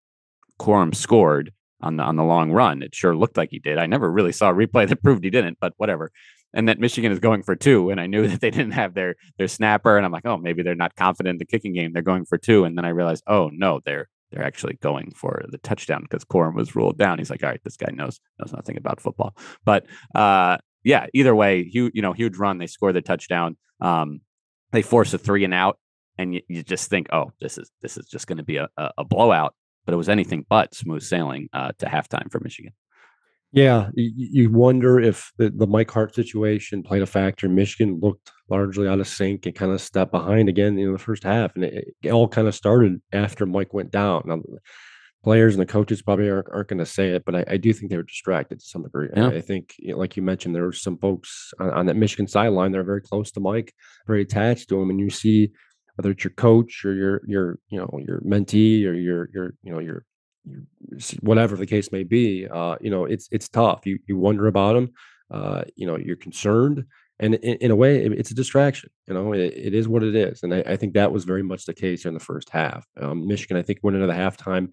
Corum 0.58 0.94
scored 0.94 1.52
on 1.80 1.96
the 1.96 2.02
on 2.02 2.16
the 2.16 2.24
long 2.24 2.52
run. 2.52 2.82
It 2.82 2.94
sure 2.94 3.14
looked 3.14 3.36
like 3.36 3.50
he 3.50 3.58
did. 3.58 3.78
I 3.78 3.86
never 3.86 4.10
really 4.10 4.32
saw 4.32 4.50
a 4.50 4.54
replay 4.54 4.88
that 4.88 5.02
proved 5.02 5.24
he 5.24 5.30
didn't, 5.30 5.58
but 5.60 5.74
whatever. 5.76 6.10
And 6.54 6.68
that 6.68 6.78
Michigan 6.78 7.12
is 7.12 7.18
going 7.18 7.42
for 7.42 7.56
two, 7.56 7.90
and 7.90 8.00
I 8.00 8.06
knew 8.06 8.26
that 8.28 8.40
they 8.40 8.50
didn't 8.50 8.72
have 8.72 8.94
their 8.94 9.16
their 9.38 9.48
snapper, 9.48 9.96
and 9.96 10.04
I'm 10.04 10.12
like, 10.12 10.26
oh, 10.26 10.36
maybe 10.36 10.62
they're 10.62 10.74
not 10.74 10.96
confident 10.96 11.34
in 11.34 11.38
the 11.38 11.46
kicking 11.46 11.74
game. 11.74 11.92
They're 11.92 12.02
going 12.02 12.24
for 12.24 12.38
two, 12.38 12.64
and 12.64 12.76
then 12.76 12.84
I 12.84 12.90
realized, 12.90 13.24
oh 13.26 13.50
no, 13.52 13.80
they're 13.84 14.08
they're 14.32 14.44
actually 14.44 14.74
going 14.80 15.12
for 15.14 15.44
the 15.50 15.58
touchdown 15.58 16.02
because 16.02 16.24
Corum 16.24 16.54
was 16.54 16.74
ruled 16.74 16.96
down. 16.96 17.18
He's 17.18 17.30
like, 17.30 17.42
all 17.42 17.50
right, 17.50 17.60
this 17.64 17.76
guy 17.76 17.92
knows 17.92 18.18
knows 18.38 18.52
nothing 18.52 18.76
about 18.76 19.00
football. 19.00 19.36
But 19.64 19.86
uh, 20.14 20.58
yeah, 20.84 21.06
either 21.14 21.34
way, 21.34 21.64
huge, 21.64 21.92
you 21.94 22.02
know, 22.02 22.12
huge 22.12 22.36
run. 22.36 22.58
They 22.58 22.66
score 22.66 22.92
the 22.92 23.02
touchdown. 23.02 23.56
Um, 23.80 24.20
they 24.72 24.82
force 24.82 25.12
a 25.12 25.18
three 25.18 25.44
and 25.44 25.54
out, 25.54 25.78
and 26.18 26.34
you, 26.34 26.40
you 26.48 26.62
just 26.62 26.88
think, 26.88 27.08
oh, 27.12 27.32
this 27.40 27.58
is 27.58 27.70
this 27.82 27.96
is 27.96 28.06
just 28.06 28.26
going 28.26 28.38
to 28.38 28.44
be 28.44 28.56
a, 28.56 28.68
a, 28.76 28.90
a, 28.98 29.04
blowout. 29.04 29.54
But 29.84 29.94
it 29.94 29.96
was 29.96 30.08
anything 30.08 30.46
but 30.48 30.74
smooth 30.74 31.02
sailing 31.02 31.48
uh, 31.52 31.72
to 31.78 31.86
halftime 31.86 32.30
for 32.30 32.40
Michigan. 32.40 32.72
Yeah, 33.52 33.90
you 33.94 34.50
wonder 34.50 34.98
if 34.98 35.30
the, 35.36 35.50
the 35.50 35.66
Mike 35.66 35.90
Hart 35.90 36.14
situation 36.14 36.82
played 36.82 37.02
a 37.02 37.06
factor. 37.06 37.50
Michigan 37.50 38.00
looked 38.00 38.30
largely 38.48 38.88
out 38.88 39.00
of 39.00 39.06
sync 39.06 39.44
and 39.44 39.54
kind 39.54 39.72
of 39.72 39.80
stepped 39.80 40.10
behind 40.10 40.48
again 40.48 40.78
in 40.78 40.92
the 40.92 40.98
first 40.98 41.22
half, 41.22 41.54
and 41.54 41.64
it, 41.64 41.94
it 42.02 42.10
all 42.10 42.28
kind 42.28 42.48
of 42.48 42.54
started 42.54 43.02
after 43.12 43.44
Mike 43.44 43.74
went 43.74 43.90
down. 43.90 44.22
Now, 44.24 44.40
players 45.22 45.54
and 45.54 45.60
the 45.60 45.70
coaches 45.70 46.00
probably 46.00 46.30
aren't, 46.30 46.48
aren't 46.50 46.68
going 46.68 46.78
to 46.78 46.86
say 46.86 47.10
it, 47.10 47.24
but 47.26 47.34
I, 47.34 47.44
I, 47.46 47.56
do 47.56 47.72
think 47.72 47.90
they 47.90 47.96
were 47.96 48.02
distracted 48.02 48.58
to 48.58 48.64
some 48.64 48.82
degree. 48.82 49.08
Yeah. 49.14 49.28
I, 49.28 49.34
I 49.34 49.40
think, 49.40 49.74
you 49.78 49.92
know, 49.92 49.98
like 49.98 50.16
you 50.16 50.22
mentioned, 50.22 50.54
there 50.54 50.64
were 50.64 50.72
some 50.72 50.98
folks 50.98 51.52
on, 51.60 51.70
on 51.70 51.86
that 51.86 51.96
Michigan 51.96 52.26
sideline 52.26 52.72
that 52.72 52.78
are 52.78 52.84
very 52.84 53.02
close 53.02 53.30
to 53.32 53.40
Mike, 53.40 53.72
very 54.06 54.22
attached 54.22 54.68
to 54.70 54.80
him, 54.80 54.90
and 54.90 54.98
you 54.98 55.10
see 55.10 55.52
whether 55.96 56.10
it's 56.10 56.24
your 56.24 56.32
coach 56.32 56.84
or 56.84 56.94
your 56.94 57.20
your 57.26 57.58
you 57.68 57.78
know 57.78 57.98
your 58.06 58.20
mentee 58.22 58.86
or 58.86 58.94
your 58.94 59.28
your 59.32 59.54
you 59.62 59.72
know 59.72 59.78
your 59.78 60.04
whatever 61.20 61.56
the 61.56 61.66
case 61.66 61.92
may 61.92 62.02
be, 62.02 62.46
uh, 62.48 62.76
you 62.80 62.90
know, 62.90 63.04
it's 63.04 63.28
it's 63.30 63.48
tough. 63.48 63.86
You 63.86 63.98
you 64.06 64.16
wonder 64.16 64.46
about 64.46 64.74
them. 64.74 64.92
Uh, 65.30 65.62
you 65.76 65.86
know, 65.86 65.96
you're 65.96 66.16
concerned, 66.16 66.84
and 67.18 67.34
in, 67.36 67.56
in 67.56 67.70
a 67.70 67.76
way, 67.76 68.04
it, 68.04 68.12
it's 68.12 68.30
a 68.30 68.34
distraction. 68.34 68.90
You 69.06 69.14
know, 69.14 69.32
it, 69.32 69.54
it 69.54 69.74
is 69.74 69.88
what 69.88 70.02
it 70.02 70.14
is, 70.14 70.42
and 70.42 70.54
I, 70.54 70.62
I, 70.66 70.76
think 70.76 70.94
that 70.94 71.12
was 71.12 71.24
very 71.24 71.42
much 71.42 71.64
the 71.64 71.74
case 71.74 72.04
in 72.04 72.14
the 72.14 72.20
first 72.20 72.50
half. 72.50 72.86
Um, 73.00 73.26
Michigan, 73.26 73.56
I 73.56 73.62
think, 73.62 73.78
went 73.82 73.94
into 73.94 74.06
the 74.06 74.12
halftime 74.12 74.68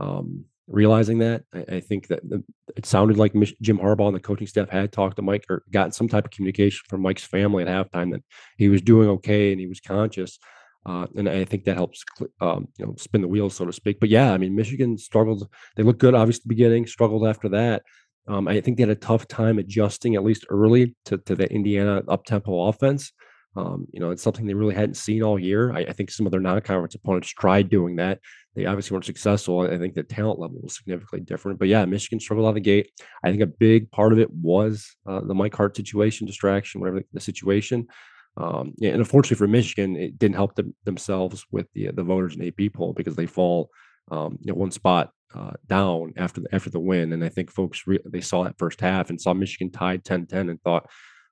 um, 0.00 0.44
realizing 0.66 1.18
that. 1.18 1.44
I, 1.52 1.76
I 1.76 1.80
think 1.80 2.08
that 2.08 2.28
the, 2.28 2.42
it 2.76 2.86
sounded 2.86 3.18
like 3.18 3.34
Mich- 3.34 3.60
Jim 3.60 3.78
Harbaugh 3.78 4.08
and 4.08 4.16
the 4.16 4.20
coaching 4.20 4.46
staff 4.46 4.70
had 4.70 4.92
talked 4.92 5.16
to 5.16 5.22
Mike 5.22 5.44
or 5.50 5.62
gotten 5.70 5.92
some 5.92 6.08
type 6.08 6.24
of 6.24 6.30
communication 6.30 6.84
from 6.88 7.02
Mike's 7.02 7.24
family 7.24 7.64
at 7.64 7.68
halftime 7.68 8.12
that 8.12 8.22
he 8.56 8.68
was 8.68 8.80
doing 8.80 9.08
okay 9.10 9.52
and 9.52 9.60
he 9.60 9.66
was 9.66 9.80
conscious. 9.80 10.38
Uh, 10.86 11.06
and 11.16 11.28
I 11.28 11.44
think 11.44 11.64
that 11.64 11.76
helps, 11.76 12.04
um, 12.40 12.68
you 12.78 12.86
know, 12.86 12.94
spin 12.96 13.20
the 13.20 13.28
wheels, 13.28 13.54
so 13.54 13.66
to 13.66 13.72
speak. 13.72 14.00
But 14.00 14.08
yeah, 14.08 14.32
I 14.32 14.38
mean, 14.38 14.56
Michigan 14.56 14.96
struggled. 14.96 15.48
They 15.76 15.82
looked 15.82 16.00
good, 16.00 16.14
obviously, 16.14 16.42
the 16.44 16.54
beginning, 16.54 16.86
struggled 16.86 17.26
after 17.26 17.48
that. 17.50 17.82
Um, 18.26 18.48
I 18.48 18.60
think 18.60 18.76
they 18.76 18.82
had 18.82 18.90
a 18.90 18.94
tough 18.94 19.28
time 19.28 19.58
adjusting, 19.58 20.14
at 20.14 20.24
least 20.24 20.46
early, 20.48 20.94
to, 21.06 21.18
to 21.18 21.34
the 21.34 21.52
Indiana 21.52 22.02
up 22.08 22.24
tempo 22.24 22.68
offense. 22.68 23.12
Um, 23.56 23.86
you 23.92 23.98
know, 23.98 24.10
it's 24.10 24.22
something 24.22 24.46
they 24.46 24.54
really 24.54 24.74
hadn't 24.74 24.94
seen 24.94 25.22
all 25.22 25.38
year. 25.38 25.72
I, 25.72 25.80
I 25.80 25.92
think 25.92 26.10
some 26.10 26.24
of 26.24 26.32
their 26.32 26.40
non 26.40 26.60
conference 26.60 26.94
opponents 26.94 27.28
tried 27.28 27.68
doing 27.68 27.96
that. 27.96 28.20
They 28.54 28.66
obviously 28.66 28.94
weren't 28.94 29.04
successful. 29.04 29.60
I 29.60 29.78
think 29.78 29.94
the 29.94 30.02
talent 30.02 30.38
level 30.38 30.60
was 30.62 30.76
significantly 30.76 31.20
different. 31.20 31.58
But 31.58 31.68
yeah, 31.68 31.84
Michigan 31.84 32.20
struggled 32.20 32.46
out 32.46 32.50
of 32.50 32.54
the 32.56 32.60
gate. 32.60 32.90
I 33.24 33.30
think 33.30 33.42
a 33.42 33.46
big 33.46 33.90
part 33.90 34.12
of 34.12 34.18
it 34.18 34.30
was 34.30 34.96
uh, 35.06 35.20
the 35.20 35.34
Mike 35.34 35.54
Hart 35.54 35.76
situation, 35.76 36.26
distraction, 36.26 36.80
whatever 36.80 37.02
the 37.12 37.20
situation. 37.20 37.88
Um, 38.36 38.74
and 38.82 38.96
unfortunately 38.96 39.36
for 39.36 39.48
Michigan, 39.48 39.96
it 39.96 40.18
didn't 40.18 40.36
help 40.36 40.54
them, 40.54 40.74
themselves 40.84 41.44
with 41.50 41.66
the 41.74 41.90
the 41.92 42.04
voters 42.04 42.36
and 42.36 42.44
AP 42.46 42.72
poll 42.72 42.92
because 42.92 43.16
they 43.16 43.26
fall 43.26 43.70
um, 44.10 44.38
you 44.40 44.52
know 44.52 44.58
one 44.58 44.70
spot 44.70 45.10
uh, 45.34 45.52
down 45.66 46.12
after 46.16 46.40
the 46.40 46.54
after 46.54 46.70
the 46.70 46.80
win. 46.80 47.12
And 47.12 47.24
I 47.24 47.28
think 47.28 47.50
folks 47.50 47.86
re- 47.86 48.00
they 48.04 48.20
saw 48.20 48.44
that 48.44 48.58
first 48.58 48.80
half 48.80 49.10
and 49.10 49.20
saw 49.20 49.34
Michigan 49.34 49.70
tied 49.70 50.04
10-10 50.04 50.50
and 50.50 50.62
thought, 50.62 50.88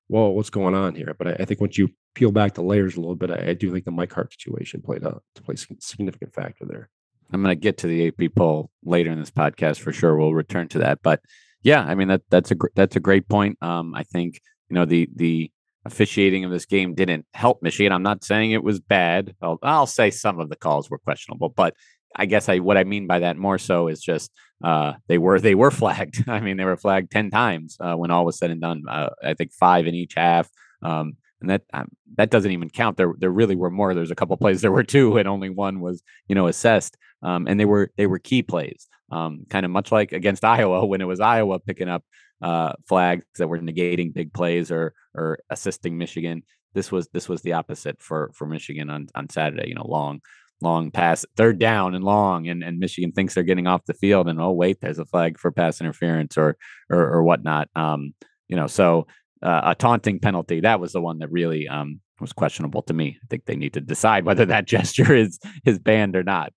"Whoa, 0.09 0.31
what's 0.31 0.51
going 0.51 0.75
on 0.75 0.95
here?" 0.95 1.15
But 1.17 1.29
I, 1.29 1.33
I 1.41 1.45
think 1.45 1.61
once 1.61 1.79
you 1.79 1.89
peel 2.15 2.33
back 2.33 2.55
the 2.55 2.63
layers 2.63 2.97
a 2.97 3.01
little 3.01 3.17
bit, 3.17 3.31
I, 3.31 3.51
I 3.51 3.55
do 3.55 3.73
think 3.73 3.85
the 3.85 3.91
Mike 3.91 4.13
Hart 4.13 4.33
situation 4.33 4.83
played 4.83 5.05
a 5.05 5.21
to 5.35 5.43
play 5.43 5.57
significant 5.57 6.35
factor 6.35 6.65
there. 6.67 6.91
I'm 7.33 7.43
going 7.43 7.55
to 7.55 7.61
get 7.61 7.79
to 7.79 7.87
the 7.87 8.09
AP 8.09 8.35
poll 8.35 8.71
later 8.85 9.11
in 9.11 9.21
this 9.21 9.31
podcast 9.31 9.81
for 9.81 9.93
sure. 9.93 10.17
We'll 10.17 10.33
return 10.33 10.69
to 10.69 10.79
that, 10.79 11.01
but 11.03 11.21
yeah, 11.63 11.83
I 11.83 11.95
mean 11.95 12.09
that 12.09 12.23
that's 12.31 12.51
a 12.51 12.57
that's 12.75 12.97
a 12.97 13.01
great 13.01 13.29
point. 13.29 13.59
Um, 13.63 13.95
I 13.95 14.03
think 14.03 14.41
you 14.69 14.75
know 14.75 14.85
the 14.85 15.09
the 15.15 15.51
officiating 15.85 16.45
of 16.45 16.51
this 16.51 16.67
game 16.67 16.95
didn't 16.95 17.27
help 17.35 17.63
Michigan. 17.63 17.93
I'm 17.93 18.03
not 18.03 18.25
saying 18.25 18.53
it 18.53 18.65
was 18.65 18.81
bad. 18.81 19.35
I'll, 19.41 19.59
I'll 19.63 19.87
say 19.87 20.11
some 20.11 20.41
of 20.41 20.49
the 20.49 20.57
calls 20.57 20.91
were 20.91 20.99
questionable, 20.99 21.49
but 21.49 21.75
I 22.15 22.27
guess 22.27 22.49
I 22.49 22.59
what 22.59 22.77
I 22.77 22.85
mean 22.85 23.07
by 23.07 23.21
that 23.21 23.37
more 23.37 23.59
so 23.59 23.89
is 23.89 24.01
just 24.01 24.33
uh, 24.63 24.95
they 25.07 25.19
were 25.19 25.41
they 25.41 25.55
were 25.55 25.71
flagged. 25.83 26.29
I 26.29 26.41
mean, 26.41 26.57
they 26.57 26.65
were 26.65 26.77
flagged 26.77 27.11
ten 27.11 27.31
times 27.31 27.77
uh, 27.81 27.95
when 27.95 28.11
all 28.11 28.25
was 28.25 28.39
said 28.39 28.51
and 28.51 28.61
done. 28.61 28.83
Uh, 28.89 29.11
I 29.23 29.35
think 29.35 29.53
five 29.53 29.87
in 29.87 29.95
each 29.95 30.15
half, 30.17 30.49
um, 30.83 31.17
and 31.41 31.51
that 31.51 31.63
um, 31.73 31.89
that 32.17 32.31
doesn't 32.31 32.51
even 32.51 32.71
count. 32.71 32.97
There 32.97 33.15
there 33.19 33.31
really 33.31 33.57
were 33.57 33.71
more. 33.71 33.95
There's 33.95 34.11
a 34.11 34.17
couple 34.17 34.37
plays 34.37 34.61
there 34.61 34.73
were 34.73 34.85
two, 34.85 35.17
and 35.17 35.29
only 35.29 35.51
one 35.51 35.81
was 35.81 36.03
you 36.29 36.35
know 36.35 36.47
assessed. 36.47 36.97
Um, 37.23 37.49
and 37.49 37.59
they 37.59 37.65
were 37.65 37.91
they 37.97 38.07
were 38.07 38.21
key 38.21 38.43
plays, 38.43 38.87
um, 39.11 39.45
kind 39.51 39.67
of 39.67 39.73
much 39.73 39.91
like 39.91 40.13
against 40.13 40.45
Iowa 40.45 40.87
when 40.87 41.01
it 41.01 41.07
was 41.07 41.21
Iowa 41.21 41.59
picking 41.59 41.89
up 41.89 42.05
uh, 42.43 42.73
flags 42.87 43.25
that 43.39 43.49
were 43.49 43.59
negating 43.59 44.13
big 44.13 44.33
plays 44.33 44.71
or 44.71 44.95
or 45.15 45.39
assisting 45.51 45.99
Michigan. 45.99 46.43
This 46.75 46.93
was 46.93 47.09
this 47.13 47.29
was 47.29 47.43
the 47.43 47.55
opposite 47.55 48.01
for 48.01 48.31
for 48.35 48.47
Michigan 48.47 48.91
on 48.91 49.09
on 49.15 49.29
Saturday. 49.31 49.69
You 49.69 49.75
know, 49.75 49.87
long 49.87 50.21
long 50.61 50.91
pass, 50.91 51.25
third 51.37 51.59
down 51.59 51.95
and 51.95 52.05
long, 52.05 52.49
and 52.49 52.63
and 52.63 52.79
Michigan 52.79 53.13
thinks 53.13 53.35
they're 53.35 53.43
getting 53.45 53.67
off 53.67 53.87
the 53.87 53.95
field, 53.95 54.29
and 54.29 54.41
oh 54.41 54.53
wait, 54.53 54.81
there's 54.81 54.99
a 54.99 55.05
flag 55.05 55.39
for 55.39 55.51
pass 55.51 55.81
interference 55.81 56.37
or 56.37 56.57
or, 56.91 57.01
or 57.01 57.23
whatnot. 57.23 57.69
Um, 57.75 58.15
you 58.49 58.57
know, 58.57 58.67
so 58.67 59.07
uh, 59.43 59.61
a 59.65 59.75
taunting 59.75 60.19
penalty 60.19 60.61
that 60.61 60.81
was 60.81 60.93
the 60.93 61.01
one 61.01 61.19
that 61.21 61.31
really 61.31 61.69
um 61.69 62.01
was 62.21 62.33
questionable 62.33 62.83
to 62.83 62.95
me. 62.95 63.19
I 63.23 63.27
think 63.31 63.45
they 63.45 63.57
need 63.57 63.75
to 63.75 63.81
decide 63.81 64.25
whether 64.25 64.45
that 64.47 64.67
gesture 64.67 65.15
is 65.15 65.39
is 65.65 65.79
banned 65.79 66.17
or 66.17 66.23
not. 66.23 66.53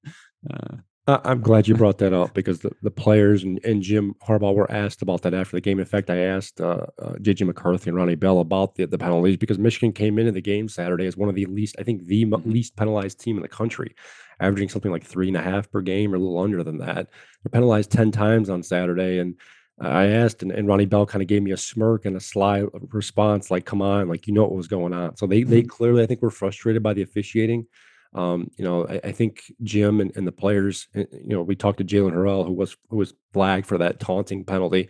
Uh, 0.51 0.77
I'm 1.23 1.41
glad 1.41 1.67
you 1.67 1.75
brought 1.75 1.97
that 1.99 2.13
up 2.13 2.33
because 2.33 2.59
the, 2.59 2.71
the 2.81 2.91
players 2.91 3.43
and, 3.43 3.59
and 3.63 3.81
Jim 3.81 4.15
Harbaugh 4.27 4.53
were 4.53 4.71
asked 4.71 5.01
about 5.01 5.21
that 5.23 5.33
after 5.33 5.57
the 5.57 5.61
game. 5.61 5.79
In 5.79 5.85
fact, 5.85 6.09
I 6.09 6.17
asked 6.17 6.61
uh, 6.61 6.85
uh, 6.99 7.13
JJ 7.13 7.47
McCarthy 7.47 7.89
and 7.89 7.97
Ronnie 7.97 8.15
Bell 8.15 8.39
about 8.39 8.75
the, 8.75 8.85
the 8.85 8.97
penalties 8.97 9.37
because 9.37 9.57
Michigan 9.57 9.93
came 9.93 10.19
into 10.19 10.31
the 10.31 10.41
game 10.41 10.67
Saturday 10.69 11.05
as 11.05 11.17
one 11.17 11.29
of 11.29 11.35
the 11.35 11.45
least, 11.45 11.75
I 11.79 11.83
think, 11.83 12.05
the 12.05 12.25
mm-hmm. 12.25 12.49
least 12.49 12.75
penalized 12.75 13.19
team 13.19 13.35
in 13.37 13.41
the 13.41 13.47
country, 13.47 13.95
averaging 14.39 14.69
something 14.69 14.91
like 14.91 15.03
three 15.03 15.27
and 15.27 15.37
a 15.37 15.41
half 15.41 15.71
per 15.71 15.81
game 15.81 16.13
or 16.13 16.17
a 16.17 16.19
little 16.19 16.39
under 16.39 16.63
than 16.63 16.77
that. 16.79 17.07
They're 17.43 17.51
penalized 17.51 17.91
10 17.91 18.11
times 18.11 18.49
on 18.49 18.61
Saturday. 18.61 19.19
And 19.19 19.35
I 19.79 20.07
asked, 20.07 20.43
and, 20.43 20.51
and 20.51 20.67
Ronnie 20.67 20.85
Bell 20.85 21.05
kind 21.05 21.21
of 21.21 21.27
gave 21.27 21.41
me 21.41 21.51
a 21.51 21.57
smirk 21.57 22.05
and 22.05 22.15
a 22.15 22.19
sly 22.19 22.65
response, 22.89 23.49
like, 23.49 23.65
come 23.65 23.81
on, 23.81 24.07
like, 24.07 24.27
you 24.27 24.33
know 24.33 24.43
what 24.43 24.53
was 24.53 24.67
going 24.67 24.93
on. 24.93 25.15
So 25.15 25.25
they, 25.25 25.43
they 25.43 25.61
mm-hmm. 25.61 25.67
clearly, 25.67 26.03
I 26.03 26.05
think, 26.05 26.21
were 26.21 26.29
frustrated 26.29 26.83
by 26.83 26.93
the 26.93 27.01
officiating. 27.01 27.65
Um, 28.13 28.51
you 28.57 28.65
know, 28.65 28.87
I, 28.87 28.99
I 29.05 29.11
think 29.11 29.43
Jim 29.63 30.01
and, 30.01 30.11
and, 30.15 30.27
the 30.27 30.33
players, 30.33 30.87
eh, 30.95 31.05
you 31.11 31.29
know, 31.29 31.43
we 31.43 31.55
talked 31.55 31.77
to 31.77 31.85
Jaylen 31.85 32.11
Harrell, 32.11 32.45
who 32.45 32.53
was 32.53 32.75
who 32.89 32.97
was 32.97 33.13
flagged 33.31 33.65
for 33.65 33.77
that 33.77 34.01
taunting 34.01 34.43
penalty, 34.43 34.89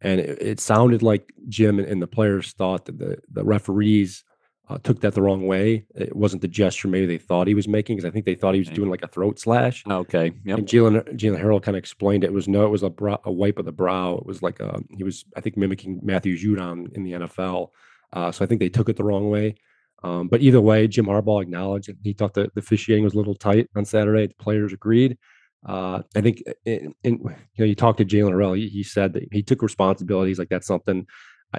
and 0.00 0.20
it, 0.20 0.40
it 0.40 0.60
sounded 0.60 1.02
like 1.02 1.32
Jim 1.48 1.80
and, 1.80 1.88
and, 1.88 2.00
the 2.00 2.06
players 2.06 2.52
thought 2.52 2.84
that 2.84 2.98
the 2.98 3.18
the 3.28 3.44
referees 3.44 4.22
uh, 4.68 4.78
took 4.84 5.00
that 5.00 5.14
the 5.14 5.22
wrong 5.22 5.48
way. 5.48 5.84
It 5.96 6.14
wasn't 6.14 6.42
the 6.42 6.48
gesture 6.48 6.86
maybe 6.86 7.06
they 7.06 7.18
thought 7.18 7.48
he 7.48 7.54
was 7.54 7.66
making, 7.66 7.96
because 7.96 8.08
I 8.08 8.12
think 8.12 8.24
they 8.24 8.36
thought 8.36 8.54
he 8.54 8.60
was 8.60 8.68
doing 8.68 8.88
like 8.88 9.02
a 9.02 9.08
throat 9.08 9.40
slash. 9.40 9.82
Okay, 9.90 10.32
yep. 10.44 10.58
And 10.58 10.68
Jaylen 10.68 11.16
Jaylen 11.16 11.42
Harrell 11.42 11.60
kind 11.60 11.76
of 11.76 11.80
explained 11.80 12.22
it. 12.22 12.28
it 12.28 12.32
was 12.32 12.46
no, 12.46 12.64
it 12.64 12.70
was 12.70 12.84
a, 12.84 12.90
brow, 12.90 13.20
a 13.24 13.32
wipe 13.32 13.58
of 13.58 13.64
the 13.64 13.72
brow. 13.72 14.14
It 14.14 14.26
was 14.26 14.42
like 14.42 14.60
a, 14.60 14.80
he 14.96 15.02
was 15.02 15.24
I 15.36 15.40
think 15.40 15.56
mimicking 15.56 15.98
Matthew 16.04 16.38
Judon 16.38 16.94
in 16.96 17.02
the 17.02 17.12
NFL. 17.12 17.70
Uh, 18.12 18.30
so 18.30 18.44
I 18.44 18.46
think 18.46 18.60
they 18.60 18.68
took 18.68 18.88
it 18.88 18.96
the 18.96 19.04
wrong 19.04 19.28
way. 19.28 19.56
Um, 20.02 20.28
but 20.28 20.40
either 20.40 20.60
way, 20.60 20.88
Jim 20.88 21.06
Harbaugh 21.06 21.42
acknowledged 21.42 21.88
that 21.88 21.96
he 22.02 22.12
thought 22.12 22.34
that 22.34 22.54
the 22.54 22.60
officiating 22.60 23.04
was 23.04 23.14
a 23.14 23.18
little 23.18 23.34
tight 23.34 23.68
on 23.76 23.84
Saturday. 23.84 24.26
The 24.26 24.34
players 24.34 24.72
agreed. 24.72 25.18
Uh, 25.66 26.02
I 26.16 26.20
think, 26.22 26.42
in, 26.64 26.94
in, 27.04 27.18
you 27.18 27.34
know, 27.58 27.64
you 27.66 27.74
talked 27.74 27.98
to 27.98 28.04
Jaylen 28.04 28.32
Harrell. 28.32 28.56
He, 28.56 28.68
he, 28.68 28.82
said 28.82 29.12
that 29.12 29.28
he 29.30 29.42
took 29.42 29.60
responsibility. 29.60 30.30
He's 30.30 30.38
like, 30.38 30.48
that's 30.48 30.66
something, 30.66 31.06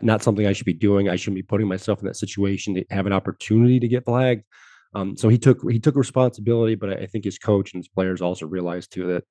not 0.01 0.23
something 0.23 0.47
I 0.47 0.53
should 0.53 0.65
be 0.65 0.73
doing. 0.73 1.07
I 1.07 1.17
shouldn't 1.17 1.35
be 1.35 1.43
putting 1.43 1.67
myself 1.67 1.99
in 1.99 2.05
that 2.07 2.15
situation 2.15 2.73
to 2.75 2.85
have 2.89 3.05
an 3.05 3.13
opportunity 3.13 3.79
to 3.79 3.87
get 3.87 4.05
flagged. 4.05 4.43
Um, 4.93 5.15
so 5.15 5.29
he 5.29 5.37
took 5.37 5.59
he 5.71 5.79
took 5.79 5.95
responsibility, 5.95 6.75
but 6.75 7.01
I 7.01 7.05
think 7.05 7.23
his 7.23 7.37
coach 7.37 7.73
and 7.73 7.79
his 7.79 7.87
players 7.87 8.21
also 8.21 8.45
realized 8.45 8.91
too 8.91 9.07
that 9.07 9.23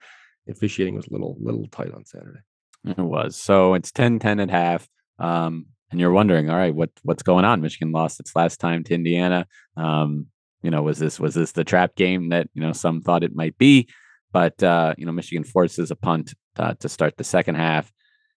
officiating 0.49 0.95
was 0.95 1.07
a 1.07 1.12
little 1.12 1.37
little 1.40 1.67
tight 1.67 1.93
on 1.93 2.05
Saturday. 2.07 2.40
It 2.85 2.97
was. 2.97 3.37
So 3.37 3.75
it's 3.75 3.93
10-10 3.93 4.43
at 4.43 4.50
half. 4.50 4.88
Um, 5.19 5.67
and 5.90 6.00
you're 6.00 6.12
wondering, 6.12 6.50
all 6.50 6.56
right, 6.56 6.75
what 6.75 6.90
what's 7.02 7.23
going 7.23 7.44
on? 7.44 7.61
Michigan 7.61 7.92
lost 7.92 8.20
its 8.20 8.35
last 8.37 8.61
time 8.61 8.85
to 8.85 8.94
Indiana. 8.94 9.47
Um, 9.76 10.26
you 10.62 10.70
know, 10.70 10.82
was 10.82 10.99
this 10.99 11.18
was 11.18 11.35
this 11.35 11.52
the 11.52 11.64
trap 11.64 11.97
game 11.97 12.28
that 12.30 12.49
you 12.54 12.62
know 12.62 12.73
some 12.73 13.00
thought 13.00 13.25
it 13.25 13.35
might 13.35 13.56
be? 13.59 13.88
But 14.32 14.62
uh, 14.62 14.94
you 14.97 15.06
know, 15.06 15.12
Michigan 15.12 15.44
forces 15.44 15.90
a 15.90 15.97
punt 15.97 16.35
uh, 16.56 16.75
to 16.80 16.88
start 16.88 17.16
the 17.16 17.25
second 17.25 17.56
half, 17.56 17.90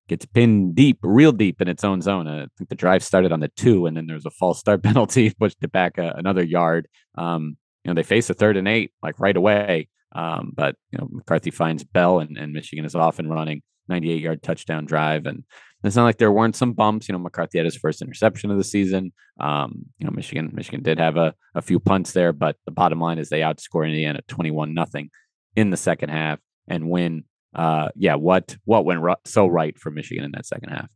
gets 0.08 0.26
pinned 0.26 0.76
deep, 0.76 1.00
real 1.04 1.32
deep 1.32 1.62
in 1.62 1.68
its 1.68 1.84
own 1.84 2.02
zone. 2.02 2.28
I 2.28 2.48
think 2.58 2.70
the 2.70 2.76
drive 2.76 3.04
started 3.04 3.32
on 3.32 3.40
the 3.40 3.50
two, 3.50 3.86
and 3.86 3.96
then 3.96 4.08
there's 4.08 4.26
a 4.26 4.32
false 4.32 4.60
start 4.60 4.84
penalty, 4.84 5.32
pushed 5.32 5.58
it 5.62 5.72
back 5.72 6.00
uh, 6.00 6.14
another 6.16 6.44
yard. 6.44 6.88
Um, 7.16 7.58
you 7.84 7.90
know, 7.90 7.96
they 7.96 8.04
face 8.04 8.30
a 8.30 8.34
third 8.34 8.58
and 8.58 8.68
eight 8.68 8.92
like 9.04 9.20
right 9.20 9.38
away. 9.38 9.90
Um, 10.16 10.52
but 10.56 10.76
you 10.92 11.00
know, 11.00 11.10
McCarthy 11.12 11.52
finds 11.52 11.84
Bell, 11.84 12.20
and, 12.20 12.38
and 12.38 12.54
Michigan 12.54 12.86
is 12.86 12.96
off 12.96 13.20
and 13.20 13.30
running. 13.30 13.62
98 13.90 14.22
yard 14.22 14.44
touchdown 14.44 14.86
drive. 14.86 15.26
And 15.26 15.44
it's 15.84 15.96
not 15.96 16.04
like 16.04 16.18
there 16.18 16.32
weren't 16.32 16.56
some 16.56 16.74
bumps. 16.74 17.08
You 17.08 17.14
know, 17.14 17.20
McCarthy 17.20 17.58
had 17.58 17.66
his 17.66 17.76
first 17.76 18.02
interception 18.02 18.52
of 18.52 18.58
the 18.58 18.64
season. 18.64 19.12
Um, 19.40 19.86
you 20.00 20.06
know, 20.06 20.12
Michigan, 20.12 20.52
Michigan 20.54 20.82
did 20.82 21.00
have 21.00 21.18
a, 21.18 21.34
a 21.56 21.62
few 21.62 21.80
punts 21.80 22.14
there, 22.14 22.34
but 22.34 22.56
the 22.66 22.72
bottom 22.72 23.00
line 23.00 23.18
is 23.18 23.30
they 23.30 23.42
outscore 23.42 23.86
Indiana 23.86 24.22
21 24.28 24.74
nothing 24.74 25.10
in 25.56 25.70
the 25.70 25.78
second 25.78 26.10
half 26.10 26.40
and 26.68 26.90
win. 26.90 27.26
Uh, 27.54 27.90
yeah, 27.96 28.16
what 28.16 28.58
what 28.66 28.86
went 28.86 29.02
so 29.26 29.46
right 29.46 29.78
for 29.78 29.92
Michigan 29.92 30.24
in 30.24 30.32
that 30.32 30.46
second 30.46 30.70
half? 30.70 30.90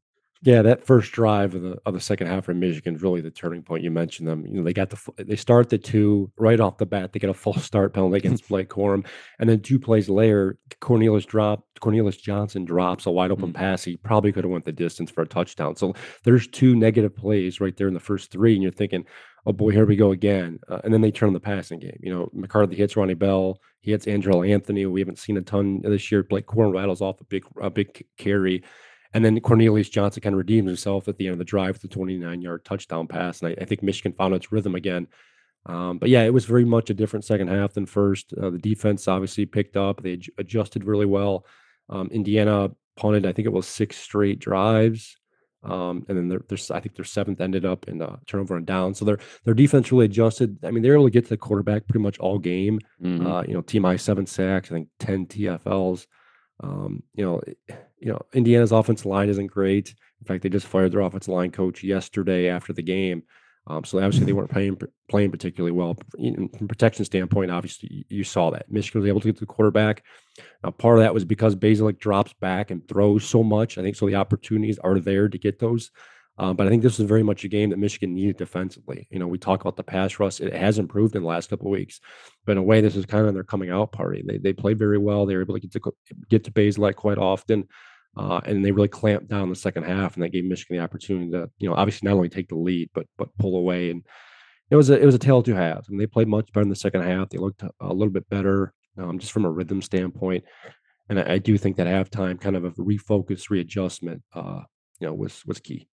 Yeah, 0.43 0.61
that 0.61 0.85
first 0.85 1.11
drive 1.11 1.55
of 1.55 1.61
the 1.61 1.77
of 1.85 1.93
the 1.93 1.99
second 1.99 2.27
half 2.27 2.45
for 2.45 2.53
Michigan 2.53 2.95
is 2.95 3.01
really 3.01 3.21
the 3.21 3.31
turning 3.31 3.63
point. 3.63 3.83
You 3.83 3.91
mentioned 3.91 4.27
them. 4.27 4.45
You 4.45 4.57
know, 4.57 4.63
they 4.63 4.73
got 4.73 4.89
the 4.89 5.23
they 5.23 5.35
start 5.35 5.69
the 5.69 5.77
two 5.77 6.31
right 6.37 6.59
off 6.59 6.77
the 6.77 6.85
bat. 6.85 7.11
They 7.11 7.19
get 7.19 7.29
a 7.29 7.33
full 7.33 7.55
start 7.55 7.93
penalty 7.93 8.17
against 8.17 8.47
Blake 8.47 8.69
Corum, 8.69 9.05
and 9.39 9.49
then 9.49 9.61
two 9.61 9.79
plays 9.79 10.09
later, 10.09 10.57
Cornelius 10.79 11.25
drop 11.25 11.65
Cornelius 11.79 12.17
Johnson 12.17 12.65
drops 12.65 13.05
a 13.05 13.11
wide 13.11 13.31
open 13.31 13.47
mm-hmm. 13.47 13.53
pass. 13.53 13.83
He 13.83 13.97
probably 13.97 14.31
could 14.31 14.43
have 14.43 14.51
went 14.51 14.65
the 14.65 14.71
distance 14.71 15.09
for 15.09 15.23
a 15.23 15.27
touchdown. 15.27 15.75
So 15.75 15.93
there's 16.23 16.47
two 16.47 16.75
negative 16.75 17.15
plays 17.15 17.59
right 17.59 17.75
there 17.75 17.87
in 17.87 17.93
the 17.93 17.99
first 17.99 18.31
three, 18.31 18.53
and 18.53 18.61
you're 18.61 18.71
thinking, 18.71 19.05
oh 19.47 19.53
boy, 19.53 19.71
here 19.71 19.85
we 19.85 19.95
go 19.95 20.11
again. 20.11 20.59
Uh, 20.67 20.81
and 20.83 20.93
then 20.93 21.01
they 21.01 21.11
turn 21.11 21.33
the 21.33 21.39
passing 21.39 21.79
game. 21.79 21.97
You 22.01 22.13
know, 22.13 22.29
McCarthy 22.33 22.75
hits 22.75 22.95
Ronnie 22.95 23.13
Bell. 23.13 23.59
He 23.79 23.91
hits 23.91 24.05
Andrel 24.05 24.47
Anthony. 24.47 24.85
We 24.85 24.99
haven't 24.99 25.19
seen 25.19 25.37
a 25.37 25.41
ton 25.41 25.81
this 25.83 26.11
year. 26.11 26.23
Blake 26.23 26.45
Corum 26.45 26.73
rattles 26.73 27.01
off 27.01 27.21
a 27.21 27.23
big 27.23 27.43
a 27.61 27.69
big 27.69 28.05
carry. 28.17 28.63
And 29.17 29.25
then 29.25 29.39
Cornelius 29.39 29.89
Johnson 29.89 30.21
kind 30.21 30.35
of 30.35 30.37
redeems 30.37 30.67
himself 30.67 31.07
at 31.07 31.17
the 31.17 31.25
end 31.25 31.33
of 31.33 31.39
the 31.39 31.43
drive 31.43 31.73
with 31.73 31.81
the 31.81 31.87
29 31.87 32.39
yard 32.39 32.63
touchdown 32.63 33.07
pass. 33.07 33.41
And 33.41 33.49
I, 33.49 33.63
I, 33.63 33.65
think 33.65 33.81
Michigan 33.81 34.13
found 34.13 34.35
its 34.35 34.51
rhythm 34.51 34.75
again. 34.75 35.07
Um, 35.65 35.97
but 35.97 36.09
yeah, 36.09 36.21
it 36.21 36.35
was 36.35 36.45
very 36.45 36.65
much 36.65 36.91
a 36.91 36.93
different 36.93 37.25
second 37.25 37.47
half 37.47 37.73
than 37.73 37.87
first. 37.87 38.31
Uh, 38.39 38.51
the 38.51 38.59
defense 38.59 39.07
obviously 39.07 39.47
picked 39.47 39.75
up, 39.75 40.03
they 40.03 40.13
ad- 40.13 40.27
adjusted 40.37 40.83
really 40.83 41.07
well. 41.07 41.47
Um, 41.89 42.09
Indiana 42.11 42.69
punted, 42.95 43.25
I 43.25 43.33
think 43.33 43.47
it 43.47 43.51
was 43.51 43.65
six 43.65 43.97
straight 43.97 44.37
drives. 44.37 45.17
Um, 45.63 46.05
and 46.07 46.15
then 46.15 46.39
there's, 46.47 46.69
I 46.69 46.79
think 46.79 46.95
their 46.95 47.03
seventh 47.03 47.41
ended 47.41 47.65
up 47.65 47.87
in 47.87 47.99
a 48.03 48.19
turnover 48.27 48.55
and 48.55 48.67
down. 48.67 48.93
So 48.93 49.03
their 49.03 49.17
their 49.45 49.55
defense 49.55 49.91
really 49.91 50.05
adjusted. 50.05 50.59
I 50.63 50.69
mean, 50.69 50.83
they 50.83 50.89
were 50.89 50.97
able 50.97 51.05
to 51.05 51.11
get 51.11 51.23
to 51.23 51.29
the 51.29 51.37
quarterback 51.37 51.87
pretty 51.87 52.03
much 52.03 52.19
all 52.19 52.37
game. 52.37 52.79
Mm-hmm. 53.01 53.25
Uh, 53.25 53.41
you 53.41 53.55
know, 53.55 53.61
team 53.61 53.83
I 53.83 53.95
seven 53.95 54.27
sacks, 54.27 54.71
I 54.71 54.75
think 54.75 54.89
ten 54.99 55.25
TFLs. 55.25 56.05
Um, 56.61 57.03
you 57.13 57.25
know, 57.25 57.41
eh, 57.69 57.75
you 57.99 58.11
know, 58.11 58.21
Indiana's 58.33 58.71
offensive 58.71 59.05
line 59.05 59.29
isn't 59.29 59.47
great. 59.47 59.93
In 60.21 60.25
fact, 60.25 60.43
they 60.43 60.49
just 60.49 60.67
fired 60.67 60.91
their 60.91 61.01
offensive 61.01 61.33
line 61.33 61.51
coach 61.51 61.83
yesterday 61.83 62.49
after 62.49 62.73
the 62.73 62.83
game. 62.83 63.23
Um, 63.69 63.83
so 63.83 63.97
obviously 63.97 64.25
they 64.25 64.33
weren't 64.33 64.49
playing 64.49 64.79
playing 65.09 65.31
particularly 65.31 65.73
well 65.73 65.97
from 66.15 66.67
protection 66.67 67.03
standpoint. 67.03 67.51
Obviously, 67.51 68.05
you 68.07 68.23
saw 68.23 68.49
that 68.51 68.71
Michigan 68.71 69.01
was 69.01 69.09
able 69.09 69.19
to 69.19 69.27
get 69.27 69.35
to 69.35 69.41
the 69.41 69.45
quarterback. 69.45 70.03
Now, 70.63 70.71
part 70.71 70.99
of 70.99 71.03
that 71.03 71.13
was 71.13 71.25
because 71.25 71.55
Bazelak 71.55 71.99
drops 71.99 72.33
back 72.39 72.71
and 72.71 72.87
throws 72.87 73.25
so 73.25 73.43
much. 73.43 73.77
I 73.77 73.81
think 73.81 73.97
so 73.97 74.05
the 74.05 74.15
opportunities 74.15 74.79
are 74.79 74.99
there 74.99 75.27
to 75.27 75.37
get 75.37 75.59
those. 75.59 75.91
Um, 76.39 76.55
but 76.55 76.67
I 76.67 76.69
think 76.69 76.83
this 76.83 76.99
was 76.99 77.07
very 77.07 77.23
much 77.23 77.43
a 77.43 77.47
game 77.47 77.71
that 77.71 77.79
Michigan 77.79 78.13
needed 78.13 78.37
defensively. 78.37 79.07
You 79.09 79.17
know, 79.17 79.27
we 79.27 79.39
talk 79.39 79.61
about 79.61 79.75
the 79.75 79.83
pass 79.83 80.19
rush; 80.19 80.39
it 80.39 80.53
has 80.53 80.77
improved 80.77 81.15
in 81.15 81.23
the 81.23 81.27
last 81.27 81.49
couple 81.49 81.67
of 81.67 81.71
weeks, 81.71 81.99
but 82.45 82.51
in 82.53 82.57
a 82.59 82.63
way, 82.63 82.79
this 82.79 82.95
is 82.95 83.05
kind 83.05 83.27
of 83.27 83.33
their 83.33 83.43
coming 83.43 83.71
out 83.71 83.91
party. 83.91 84.23
They 84.25 84.37
they 84.37 84.53
played 84.53 84.77
very 84.77 84.99
well. 84.99 85.25
They 85.25 85.35
were 85.35 85.41
able 85.41 85.55
to 85.55 85.59
get 85.59 85.71
to 85.71 85.93
get 86.29 86.43
to 86.43 86.51
Bazelak 86.51 86.95
quite 86.95 87.17
often, 87.17 87.67
uh, 88.15 88.41
and 88.45 88.63
they 88.63 88.71
really 88.71 88.87
clamped 88.87 89.27
down 89.27 89.49
the 89.49 89.55
second 89.55 89.83
half, 89.83 90.15
and 90.15 90.23
that 90.23 90.31
gave 90.31 90.45
Michigan 90.45 90.77
the 90.77 90.83
opportunity 90.83 91.31
to, 91.31 91.49
you 91.57 91.69
know, 91.69 91.75
obviously 91.75 92.07
not 92.07 92.15
only 92.15 92.29
take 92.29 92.49
the 92.49 92.55
lead, 92.55 92.89
but 92.93 93.07
but 93.17 93.35
pull 93.39 93.57
away. 93.57 93.89
And 93.89 94.03
it 94.69 94.75
was 94.75 94.89
a 94.89 94.99
it 94.99 95.05
was 95.05 95.15
a 95.15 95.19
tale 95.19 95.39
of 95.39 95.45
two 95.45 95.55
halves. 95.55 95.87
I 95.87 95.91
mean, 95.91 95.99
they 95.99 96.07
played 96.07 96.27
much 96.27 96.51
better 96.51 96.61
in 96.63 96.69
the 96.69 96.75
second 96.75 97.01
half. 97.01 97.29
They 97.29 97.39
looked 97.39 97.63
a 97.63 97.93
little 97.93 98.13
bit 98.13 98.29
better, 98.29 98.73
um, 98.97 99.17
just 99.17 99.31
from 99.31 99.45
a 99.45 99.51
rhythm 99.51 99.81
standpoint. 99.81 100.43
And 101.09 101.19
I, 101.19 101.33
I, 101.33 101.37
do 101.37 101.57
think 101.57 101.77
that 101.77 101.87
halftime 101.87 102.39
kind 102.39 102.57
of 102.57 102.65
a 102.65 102.71
refocus, 102.71 103.49
readjustment, 103.49 104.23
uh, 104.33 104.61
you 104.99 105.07
know, 105.07 105.13
was 105.13 105.43
was 105.45 105.59
key. 105.59 105.87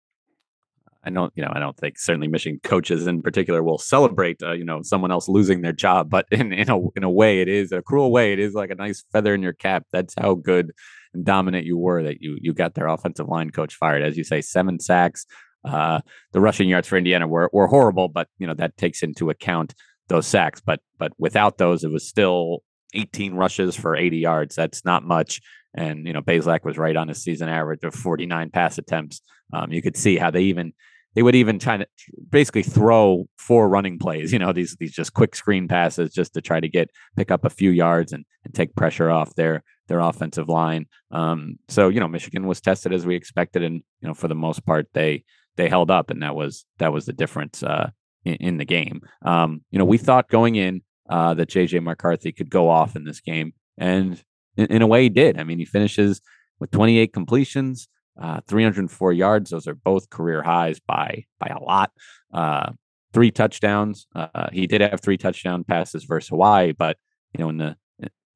I 1.05 1.09
don't, 1.11 1.31
you 1.35 1.43
know, 1.43 1.51
I 1.53 1.59
don't 1.59 1.77
think 1.77 1.99
certainly 1.99 2.27
Michigan 2.27 2.59
coaches 2.63 3.05
in 3.05 3.21
particular 3.21 3.61
will 3.61 3.77
celebrate, 3.77 4.41
uh, 4.41 4.53
you 4.53 4.65
know, 4.65 4.81
someone 4.81 5.11
else 5.11 5.27
losing 5.27 5.61
their 5.61 5.73
job. 5.73 6.09
But 6.09 6.25
in 6.31 6.51
in 6.51 6.69
a 6.69 6.79
in 6.95 7.03
a 7.03 7.09
way, 7.09 7.41
it 7.41 7.47
is 7.47 7.71
a 7.71 7.81
cruel 7.81 8.11
way. 8.11 8.33
It 8.33 8.39
is 8.39 8.53
like 8.53 8.71
a 8.71 8.75
nice 8.75 9.03
feather 9.11 9.33
in 9.33 9.41
your 9.41 9.53
cap. 9.53 9.85
That's 9.91 10.13
how 10.17 10.35
good 10.35 10.71
and 11.13 11.25
dominant 11.25 11.65
you 11.65 11.77
were 11.77 12.03
that 12.03 12.21
you 12.21 12.37
you 12.41 12.53
got 12.53 12.75
their 12.75 12.87
offensive 12.87 13.27
line 13.27 13.49
coach 13.49 13.75
fired. 13.75 14.03
As 14.03 14.17
you 14.17 14.23
say, 14.23 14.41
seven 14.41 14.79
sacks. 14.79 15.25
Uh, 15.63 15.99
the 16.31 16.39
rushing 16.39 16.69
yards 16.69 16.87
for 16.87 16.97
Indiana 16.97 17.27
were 17.27 17.49
were 17.51 17.67
horrible, 17.67 18.07
but 18.07 18.27
you 18.37 18.45
know 18.45 18.53
that 18.53 18.77
takes 18.77 19.01
into 19.01 19.29
account 19.29 19.73
those 20.09 20.27
sacks. 20.27 20.61
But 20.61 20.81
but 20.99 21.13
without 21.17 21.57
those, 21.57 21.83
it 21.83 21.91
was 21.91 22.07
still 22.07 22.59
18 22.93 23.33
rushes 23.33 23.75
for 23.75 23.95
80 23.95 24.17
yards. 24.17 24.55
That's 24.55 24.85
not 24.85 25.03
much. 25.03 25.41
And 25.73 26.05
you 26.05 26.13
know, 26.13 26.21
Bazelak 26.21 26.63
was 26.63 26.77
right 26.77 26.95
on 26.95 27.07
his 27.07 27.23
season 27.23 27.49
average 27.49 27.83
of 27.83 27.95
49 27.95 28.51
pass 28.51 28.77
attempts. 28.77 29.21
Um, 29.53 29.71
you 29.71 29.81
could 29.81 29.97
see 29.97 30.17
how 30.17 30.31
they 30.31 30.43
even 30.43 30.73
they 31.15 31.23
would 31.23 31.35
even 31.35 31.57
try 31.57 31.77
to 31.77 31.87
basically 32.29 32.61
throw 32.61 33.25
four 33.37 33.69
running 33.69 33.97
plays, 33.97 34.33
you 34.33 34.39
know, 34.39 34.51
these 34.51 34.75
these 34.79 34.91
just 34.91 35.13
quick 35.13 35.35
screen 35.35 35.67
passes 35.67 36.13
just 36.13 36.33
to 36.33 36.41
try 36.41 36.59
to 36.59 36.67
get 36.67 36.91
pick 37.15 37.31
up 37.31 37.45
a 37.45 37.49
few 37.49 37.71
yards 37.71 38.11
and, 38.11 38.25
and 38.43 38.53
take 38.53 38.75
pressure 38.75 39.09
off 39.09 39.33
their 39.35 39.63
their 39.87 39.99
offensive 39.99 40.49
line. 40.49 40.85
Um, 41.11 41.57
so 41.69 41.87
you 41.87 41.99
know, 41.99 42.07
Michigan 42.07 42.47
was 42.47 42.61
tested 42.61 42.93
as 42.93 43.05
we 43.05 43.15
expected, 43.15 43.63
and 43.63 43.75
you 44.01 44.07
know, 44.07 44.13
for 44.13 44.27
the 44.27 44.35
most 44.35 44.65
part, 44.65 44.87
they 44.93 45.23
they 45.55 45.69
held 45.69 45.89
up, 45.89 46.09
and 46.09 46.21
that 46.21 46.35
was 46.35 46.65
that 46.79 46.91
was 46.91 47.05
the 47.05 47.13
difference 47.13 47.63
uh, 47.63 47.89
in, 48.25 48.35
in, 48.35 48.57
the 48.57 48.65
game. 48.65 49.01
Um, 49.21 49.63
you 49.71 49.79
know, 49.79 49.85
we 49.85 49.97
thought 49.97 50.29
going 50.29 50.55
in 50.55 50.81
uh, 51.09 51.33
that 51.35 51.49
JJ 51.49 51.81
McCarthy 51.81 52.33
could 52.33 52.49
go 52.49 52.69
off 52.69 52.97
in 52.97 53.05
this 53.05 53.21
game, 53.21 53.53
and 53.77 54.21
in, 54.57 54.65
in 54.67 54.81
a 54.81 54.87
way, 54.87 55.03
he 55.03 55.09
did. 55.09 55.39
I 55.39 55.43
mean, 55.43 55.59
he 55.59 55.65
finishes 55.65 56.19
with 56.59 56.71
28 56.71 57.13
completions 57.13 57.87
uh, 58.19 58.41
304 58.47 59.13
yards. 59.13 59.49
Those 59.49 59.67
are 59.67 59.75
both 59.75 60.09
career 60.09 60.41
highs 60.43 60.79
by 60.79 61.25
by 61.39 61.47
a 61.47 61.63
lot. 61.63 61.91
Uh, 62.33 62.71
three 63.13 63.31
touchdowns. 63.31 64.07
Uh, 64.15 64.49
he 64.51 64.67
did 64.67 64.81
have 64.81 65.01
three 65.01 65.17
touchdown 65.17 65.63
passes 65.63 66.03
versus 66.03 66.29
Hawaii, 66.29 66.73
but 66.73 66.97
you 67.33 67.43
know 67.43 67.49
in 67.49 67.57
the 67.57 67.77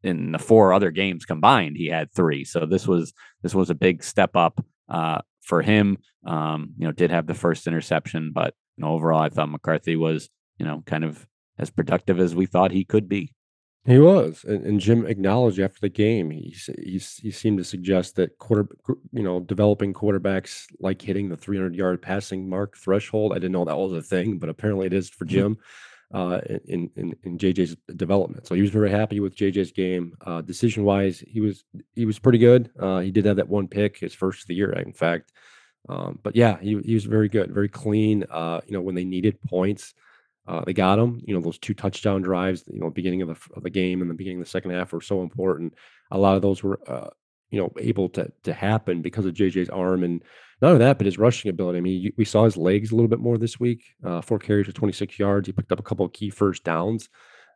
in 0.04 0.32
the 0.32 0.40
four 0.40 0.74
other 0.74 0.92
games 0.92 1.26
combined, 1.26 1.76
he 1.78 1.88
had 1.88 2.12
three. 2.14 2.46
So 2.46 2.66
this 2.66 2.88
was 2.88 3.14
this 3.44 3.54
was 3.54 3.70
a 3.70 3.76
big 3.76 4.04
step 4.04 4.36
up 4.36 4.64
uh, 4.88 5.20
for 5.42 5.62
him. 5.62 5.98
Um, 6.26 6.74
you 6.78 6.86
know, 6.86 6.92
did 6.92 7.12
have 7.12 7.28
the 7.28 7.34
first 7.34 7.68
interception, 7.68 8.32
but 8.34 8.54
you 8.78 8.86
know, 8.86 8.94
overall, 8.94 9.22
I 9.22 9.30
thought 9.30 9.50
McCarthy 9.50 9.96
was 9.96 10.30
you 10.58 10.66
know 10.66 10.84
kind 10.86 11.04
of 11.04 11.28
as 11.58 11.70
productive 11.70 12.20
as 12.20 12.36
we 12.36 12.46
thought 12.46 12.72
he 12.72 12.86
could 12.86 13.10
be. 13.10 13.34
He 13.90 13.98
was, 13.98 14.46
and, 14.48 14.64
and 14.68 14.80
Jim 14.80 15.08
acknowledged 15.08 15.60
after 15.60 15.80
the 15.82 15.90
game. 15.90 16.30
He 16.30 16.56
he 16.78 17.00
he 17.00 17.32
seemed 17.32 17.58
to 17.58 17.64
suggest 17.64 18.16
that 18.18 18.38
quarter, 18.38 18.68
you 19.12 19.24
know, 19.24 19.40
developing 19.40 19.96
quarterbacks 19.96 20.68
like 20.80 21.02
hitting 21.02 21.28
the 21.28 21.36
300 21.36 21.74
yard 21.74 22.00
passing 22.00 22.48
mark 22.48 22.78
threshold. 22.78 23.32
I 23.32 23.36
didn't 23.36 23.54
know 23.54 23.66
that 23.66 23.76
was 23.76 23.94
a 23.94 24.04
thing, 24.04 24.38
but 24.38 24.48
apparently 24.48 24.86
it 24.86 24.94
is 24.94 25.10
for 25.10 25.26
mm-hmm. 25.26 25.34
Jim 25.34 25.58
uh, 26.14 26.40
in, 26.66 26.92
in 26.98 27.16
in 27.24 27.40
JJ's 27.40 27.78
development. 27.96 28.46
So 28.46 28.54
he 28.54 28.62
was 28.62 28.70
very 28.70 28.92
happy 28.92 29.20
with 29.22 29.36
JJ's 29.36 29.72
game. 29.72 30.16
Uh, 30.24 30.42
decision 30.42 30.84
wise, 30.84 31.24
he 31.28 31.42
was 31.42 31.64
he 31.96 32.06
was 32.06 32.20
pretty 32.20 32.38
good. 32.38 32.70
Uh, 32.80 33.00
he 33.00 33.10
did 33.10 33.26
have 33.26 33.38
that 33.38 33.50
one 33.50 33.68
pick, 33.68 33.98
his 33.98 34.14
first 34.14 34.44
of 34.44 34.48
the 34.50 34.56
year, 34.56 34.72
in 34.72 34.94
fact. 34.94 35.32
Um, 35.88 36.20
but 36.22 36.36
yeah, 36.36 36.60
he 36.60 36.80
he 36.86 36.94
was 36.94 37.06
very 37.06 37.28
good, 37.28 37.52
very 37.52 37.70
clean. 37.70 38.24
Uh, 38.30 38.62
you 38.68 38.74
know, 38.74 38.82
when 38.82 38.94
they 38.94 39.06
needed 39.06 39.42
points. 39.42 39.96
Uh, 40.50 40.64
they 40.66 40.74
got 40.74 40.98
him. 40.98 41.22
You 41.24 41.36
know, 41.36 41.42
those 41.42 41.60
two 41.60 41.76
touchdown 41.76 42.24
drives, 42.24 42.64
you 42.68 42.80
know, 42.80 42.90
beginning 42.90 43.22
of 43.22 43.28
the, 43.28 43.38
of 43.56 43.62
the 43.62 43.70
game 43.70 44.02
and 44.02 44.10
the 44.10 44.16
beginning 44.16 44.40
of 44.40 44.46
the 44.46 44.50
second 44.50 44.72
half 44.72 44.92
were 44.92 45.00
so 45.00 45.22
important. 45.22 45.76
A 46.10 46.18
lot 46.18 46.36
of 46.36 46.42
those 46.42 46.64
were, 46.64 46.80
uh, 46.90 47.10
you 47.52 47.60
know, 47.60 47.72
able 47.78 48.10
to 48.10 48.32
to 48.44 48.54
happen 48.54 49.04
because 49.04 49.26
of 49.26 49.36
JJ's 49.36 49.70
arm 49.70 50.04
and 50.04 50.24
not 50.62 50.70
only 50.70 50.80
that, 50.80 50.98
but 50.98 51.06
his 51.06 51.20
rushing 51.20 51.50
ability. 51.50 51.78
I 51.78 51.82
mean, 51.82 52.02
you, 52.02 52.14
we 52.18 52.26
saw 52.26 52.46
his 52.46 52.58
legs 52.58 52.92
a 52.92 52.96
little 52.96 53.08
bit 53.08 53.20
more 53.20 53.38
this 53.38 53.60
week. 53.60 53.84
Uh, 54.04 54.22
four 54.22 54.40
carries 54.40 54.66
for 54.66 54.72
26 54.72 55.20
yards. 55.20 55.48
He 55.48 55.54
picked 55.54 55.72
up 55.72 55.80
a 55.80 55.84
couple 55.84 56.06
of 56.06 56.14
key 56.14 56.32
first 56.32 56.64
downs. 56.64 57.10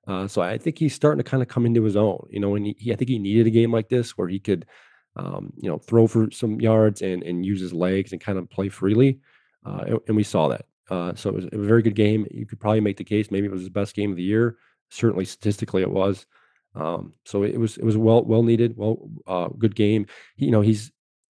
Uh, 0.07 0.27
so 0.27 0.43
I 0.43 0.59
think 0.59 0.77
he's 0.77 0.93
starting 0.93 1.23
to 1.23 1.29
kind 1.29 1.41
of 1.41 1.49
come 1.49 1.65
into 1.65 1.83
his 1.83 1.95
own. 1.95 2.27
You 2.29 2.41
know, 2.41 2.55
and 2.55 2.67
he, 2.67 2.75
he, 2.77 2.93
I 2.93 2.95
think 2.95 3.09
he 3.09 3.17
needed 3.17 3.47
a 3.47 3.51
game 3.51 3.71
like 3.71 3.89
this 3.89 4.17
where 4.17 4.27
he 4.27 4.39
could, 4.39 4.67
um, 5.15 5.51
you 5.57 5.69
know, 5.69 5.79
throw 5.79 6.05
for 6.05 6.29
some 6.29 6.61
yards 6.61 7.01
and 7.01 7.23
and 7.23 7.43
use 7.43 7.59
his 7.59 7.73
legs 7.73 8.11
and 8.11 8.21
kind 8.21 8.37
of 8.37 8.49
play 8.51 8.69
freely. 8.69 9.19
Uh, 9.65 9.83
and, 9.87 9.99
and, 10.09 10.15
we 10.17 10.23
saw 10.23 10.49
that. 10.49 10.65
Uh, 10.93 11.15
so 11.15 11.29
it 11.29 11.35
was 11.35 11.45
a 11.51 11.57
very 11.57 11.81
good 11.81 11.95
game. 11.95 12.27
You 12.29 12.45
could 12.45 12.59
probably 12.59 12.79
make 12.79 12.97
the 12.97 13.03
case 13.03 13.31
maybe 13.31 13.47
it 13.47 13.51
was 13.51 13.61
his 13.61 13.69
best 13.69 13.95
game 13.95 14.11
of 14.11 14.17
the 14.17 14.23
year. 14.23 14.57
Certainly 14.91 15.25
statistically 15.25 15.81
it 15.81 15.89
was. 15.89 16.27
Um, 16.75 17.13
so 17.25 17.41
it 17.41 17.59
was 17.59 17.77
it 17.77 17.83
was 17.83 17.97
well 17.97 18.23
well 18.23 18.43
needed, 18.43 18.77
well 18.77 19.09
uh, 19.25 19.47
good 19.57 19.75
game. 19.75 20.05
He, 20.35 20.45
you 20.45 20.51
know 20.51 20.61
he's 20.61 20.91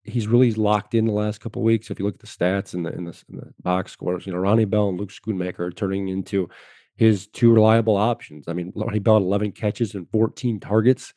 he's 0.03 0.27
really 0.27 0.51
locked 0.51 0.93
in 0.93 1.05
the 1.05 1.13
last 1.13 1.39
couple 1.39 1.61
of 1.61 1.65
weeks. 1.65 1.89
If 1.89 1.99
you 1.99 2.05
look 2.05 2.15
at 2.15 2.19
the 2.19 2.27
stats 2.27 2.73
and 2.73 2.85
the, 2.85 2.91
in 2.93 3.05
the, 3.05 3.23
in 3.29 3.37
the 3.37 3.53
box 3.61 3.93
scores, 3.93 4.25
you 4.25 4.33
know 4.33 4.39
Ronnie 4.39 4.65
Bell 4.65 4.89
and 4.89 4.99
Luke 4.99 5.11
Schoonmaker 5.11 5.59
are 5.59 5.71
turning 5.71 6.09
into 6.09 6.49
his 6.97 7.27
two 7.27 7.53
reliable 7.53 7.95
options. 7.95 8.49
I 8.49 8.53
mean, 8.53 8.73
Ronnie 8.75 8.99
Bell 8.99 9.17
11 9.17 9.53
catches 9.53 9.95
and 9.95 10.09
14 10.11 10.59
targets. 10.59 11.13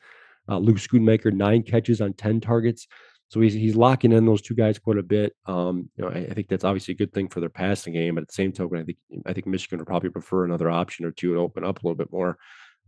Uh, 0.47 0.59
Luke 0.59 0.77
Schoonmaker 0.77 1.31
nine 1.31 1.63
catches 1.63 2.01
on 2.01 2.13
10 2.13 2.41
targets. 2.41 2.87
So 3.29 3.39
he's 3.39 3.53
he's 3.53 3.75
locking 3.75 4.11
in 4.11 4.25
those 4.25 4.41
two 4.41 4.55
guys 4.55 4.79
quite 4.79 4.97
a 4.97 5.03
bit. 5.03 5.35
Um, 5.45 5.89
you 5.95 6.03
know, 6.03 6.09
I, 6.09 6.19
I, 6.19 6.33
think 6.33 6.47
that's 6.47 6.63
obviously 6.63 6.95
a 6.95 6.97
good 6.97 7.13
thing 7.13 7.29
for 7.29 7.39
their 7.39 7.49
passing 7.49 7.93
game. 7.93 8.15
But 8.15 8.23
at 8.23 8.27
the 8.29 8.33
same 8.33 8.51
token, 8.51 8.79
I 8.79 8.83
think 8.83 8.97
I 9.25 9.33
think 9.33 9.45
Michigan 9.45 9.77
would 9.77 9.87
probably 9.87 10.09
prefer 10.09 10.45
another 10.45 10.69
option 10.69 11.05
or 11.05 11.11
two 11.11 11.35
to 11.35 11.39
open 11.39 11.63
up 11.63 11.77
a 11.77 11.87
little 11.87 11.95
bit 11.95 12.11
more. 12.11 12.37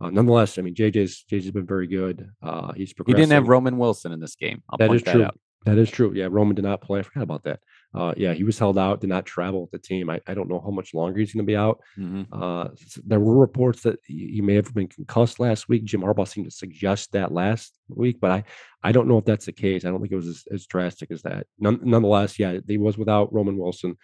Uh, 0.00 0.10
nonetheless, 0.10 0.58
I 0.58 0.62
mean 0.62 0.74
JJ's 0.74 1.24
JJ's 1.30 1.52
been 1.52 1.66
very 1.66 1.86
good. 1.86 2.28
Uh, 2.42 2.72
he's 2.72 2.92
He 3.06 3.12
didn't 3.12 3.30
have 3.30 3.46
Roman 3.46 3.78
Wilson 3.78 4.10
in 4.10 4.18
this 4.18 4.34
game. 4.34 4.62
I'll 4.68 4.78
that 4.78 4.92
is 4.92 5.02
that 5.04 5.12
true. 5.12 5.24
Out. 5.24 5.38
That 5.64 5.78
is 5.78 5.90
true. 5.90 6.12
Yeah, 6.12 6.26
Roman 6.28 6.56
did 6.56 6.64
not 6.64 6.80
play. 6.80 6.98
I 6.98 7.02
forgot 7.02 7.22
about 7.22 7.44
that. 7.44 7.60
Uh, 7.94 8.14
yeah, 8.16 8.32
he 8.32 8.42
was 8.42 8.58
held 8.58 8.78
out, 8.78 9.00
did 9.00 9.10
not 9.10 9.26
travel 9.26 9.60
with 9.60 9.70
the 9.70 9.78
team. 9.78 10.08
I, 10.08 10.20
I 10.26 10.32
don't 10.32 10.48
know 10.48 10.60
how 10.60 10.70
much 10.70 10.94
longer 10.94 11.20
he's 11.20 11.34
going 11.34 11.44
to 11.44 11.50
be 11.50 11.56
out. 11.56 11.80
Mm-hmm. 11.98 12.22
Uh, 12.32 12.68
there 13.04 13.20
were 13.20 13.38
reports 13.38 13.82
that 13.82 13.98
he 14.06 14.40
may 14.40 14.54
have 14.54 14.72
been 14.72 14.88
concussed 14.88 15.38
last 15.38 15.68
week. 15.68 15.84
Jim 15.84 16.00
Harbaugh 16.00 16.26
seemed 16.26 16.46
to 16.46 16.50
suggest 16.50 17.12
that 17.12 17.32
last 17.32 17.74
week, 17.88 18.18
but 18.20 18.30
I, 18.30 18.44
I 18.82 18.92
don't 18.92 19.08
know 19.08 19.18
if 19.18 19.26
that's 19.26 19.46
the 19.46 19.52
case. 19.52 19.84
I 19.84 19.90
don't 19.90 20.00
think 20.00 20.12
it 20.12 20.16
was 20.16 20.28
as, 20.28 20.44
as 20.50 20.66
drastic 20.66 21.10
as 21.10 21.22
that. 21.22 21.46
None, 21.58 21.80
nonetheless, 21.82 22.38
yeah, 22.38 22.58
he 22.66 22.78
was 22.78 22.96
without 22.96 23.32
Roman 23.32 23.58
Wilson. 23.58 23.96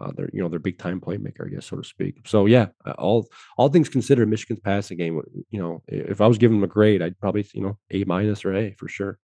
Uh, 0.00 0.10
they're 0.14 0.28
you 0.32 0.42
know 0.42 0.48
their 0.48 0.58
big 0.58 0.78
time 0.78 1.00
playmaker, 1.00 1.46
I 1.46 1.48
guess, 1.48 1.66
so 1.66 1.76
to 1.76 1.84
speak. 1.84 2.16
So 2.26 2.46
yeah, 2.46 2.66
uh, 2.84 2.94
all 2.98 3.28
all 3.56 3.68
things 3.68 3.88
considered, 3.88 4.28
Michigan's 4.28 4.60
passing 4.60 4.98
game. 4.98 5.22
You 5.50 5.60
know, 5.62 5.82
if 5.88 6.20
I 6.20 6.26
was 6.26 6.36
giving 6.36 6.58
him 6.58 6.64
a 6.64 6.68
grade, 6.68 7.00
I'd 7.00 7.18
probably 7.18 7.46
you 7.54 7.62
know 7.62 7.78
A 7.90 8.04
minus 8.04 8.44
or 8.44 8.54
A 8.54 8.74
for 8.74 8.88
sure. 8.88 9.18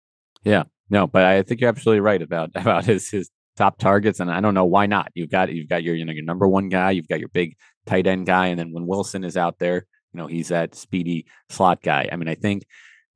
Yeah, 0.44 0.64
no, 0.90 1.08
but 1.08 1.26
I 1.26 1.42
think 1.44 1.60
you're 1.60 1.70
absolutely 1.70 2.00
right 2.00 2.22
about 2.22 2.52
about 2.56 2.86
his 2.86 3.10
his 3.10 3.30
top 3.62 3.78
targets, 3.78 4.20
and 4.20 4.32
I 4.32 4.42
don't 4.42 4.56
know 4.56 4.66
why 4.66 4.88
not. 4.88 5.12
You've 5.14 5.30
got 5.30 5.54
you've 5.54 5.70
got 5.70 5.84
your 5.84 5.96
you 5.96 6.04
know 6.04 6.14
your 6.14 6.24
number 6.24 6.48
one 6.48 6.70
guy, 6.70 6.92
you've 6.92 7.08
got 7.08 7.20
your 7.20 7.30
big 7.30 7.56
tight 7.86 8.08
end 8.08 8.26
guy, 8.26 8.48
and 8.48 8.60
then 8.60 8.74
when 8.74 8.88
Wilson 8.88 9.24
is 9.24 9.38
out 9.38 9.60
there, 9.60 9.86
you 10.14 10.18
know 10.18 10.28
he's 10.28 10.48
that 10.48 10.74
speedy 10.74 11.28
slot 11.50 11.84
guy. 11.84 12.10
I 12.12 12.16
mean, 12.16 12.28
I 12.28 12.36
think 12.36 12.64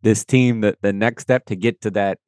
this 0.03 0.23
team 0.23 0.61
that 0.61 0.77
the 0.81 0.93
next 0.93 1.23
step 1.23 1.45
to 1.45 1.55
get 1.55 1.81
to 1.81 1.91
that 1.91 2.19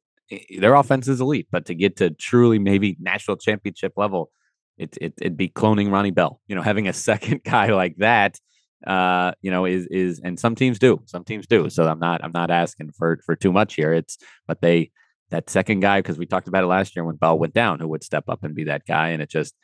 their 0.58 0.74
offense 0.74 1.06
is 1.06 1.20
elite, 1.20 1.46
but 1.50 1.66
to 1.66 1.74
get 1.74 1.96
to 1.98 2.10
truly 2.10 2.58
maybe 2.58 2.96
national 3.00 3.36
championship 3.36 3.92
level, 3.96 4.30
it, 4.76 4.98
it 5.00 5.14
it'd 5.20 5.36
be 5.36 5.48
cloning 5.48 5.92
Ronnie 5.92 6.10
Bell. 6.10 6.40
You 6.48 6.56
know, 6.56 6.62
having 6.72 6.88
a 6.88 6.92
second 6.92 7.42
guy 7.44 7.68
like 7.68 7.96
that, 7.98 8.38
uh, 8.84 9.32
you 9.42 9.52
know, 9.52 9.64
is 9.64 9.86
is 9.92 10.20
and 10.24 10.40
some 10.40 10.56
teams 10.56 10.80
do, 10.80 11.00
some 11.06 11.22
teams 11.22 11.46
do. 11.46 11.70
So 11.70 11.86
I'm 11.86 12.00
not 12.00 12.24
I'm 12.24 12.32
not 12.34 12.50
asking 12.50 12.90
for 12.98 13.20
for 13.24 13.36
too 13.36 13.52
much 13.52 13.74
here. 13.74 13.92
It's 13.92 14.18
but 14.48 14.60
they 14.60 14.90
that 15.30 15.50
second 15.50 15.80
guy 15.80 16.00
because 16.00 16.18
we 16.18 16.26
talked 16.26 16.48
about 16.48 16.64
it 16.64 16.68
last 16.68 16.96
year 16.96 17.04
when 17.04 17.16
Bell 17.16 17.38
went 17.38 17.54
down, 17.54 17.80
who 17.80 17.88
would 17.88 18.04
step 18.04 18.24
up 18.28 18.44
and 18.44 18.54
be 18.54 18.64
that 18.64 18.86
guy, 18.86 19.08
and 19.08 19.22
it 19.22 19.28
just 19.28 19.54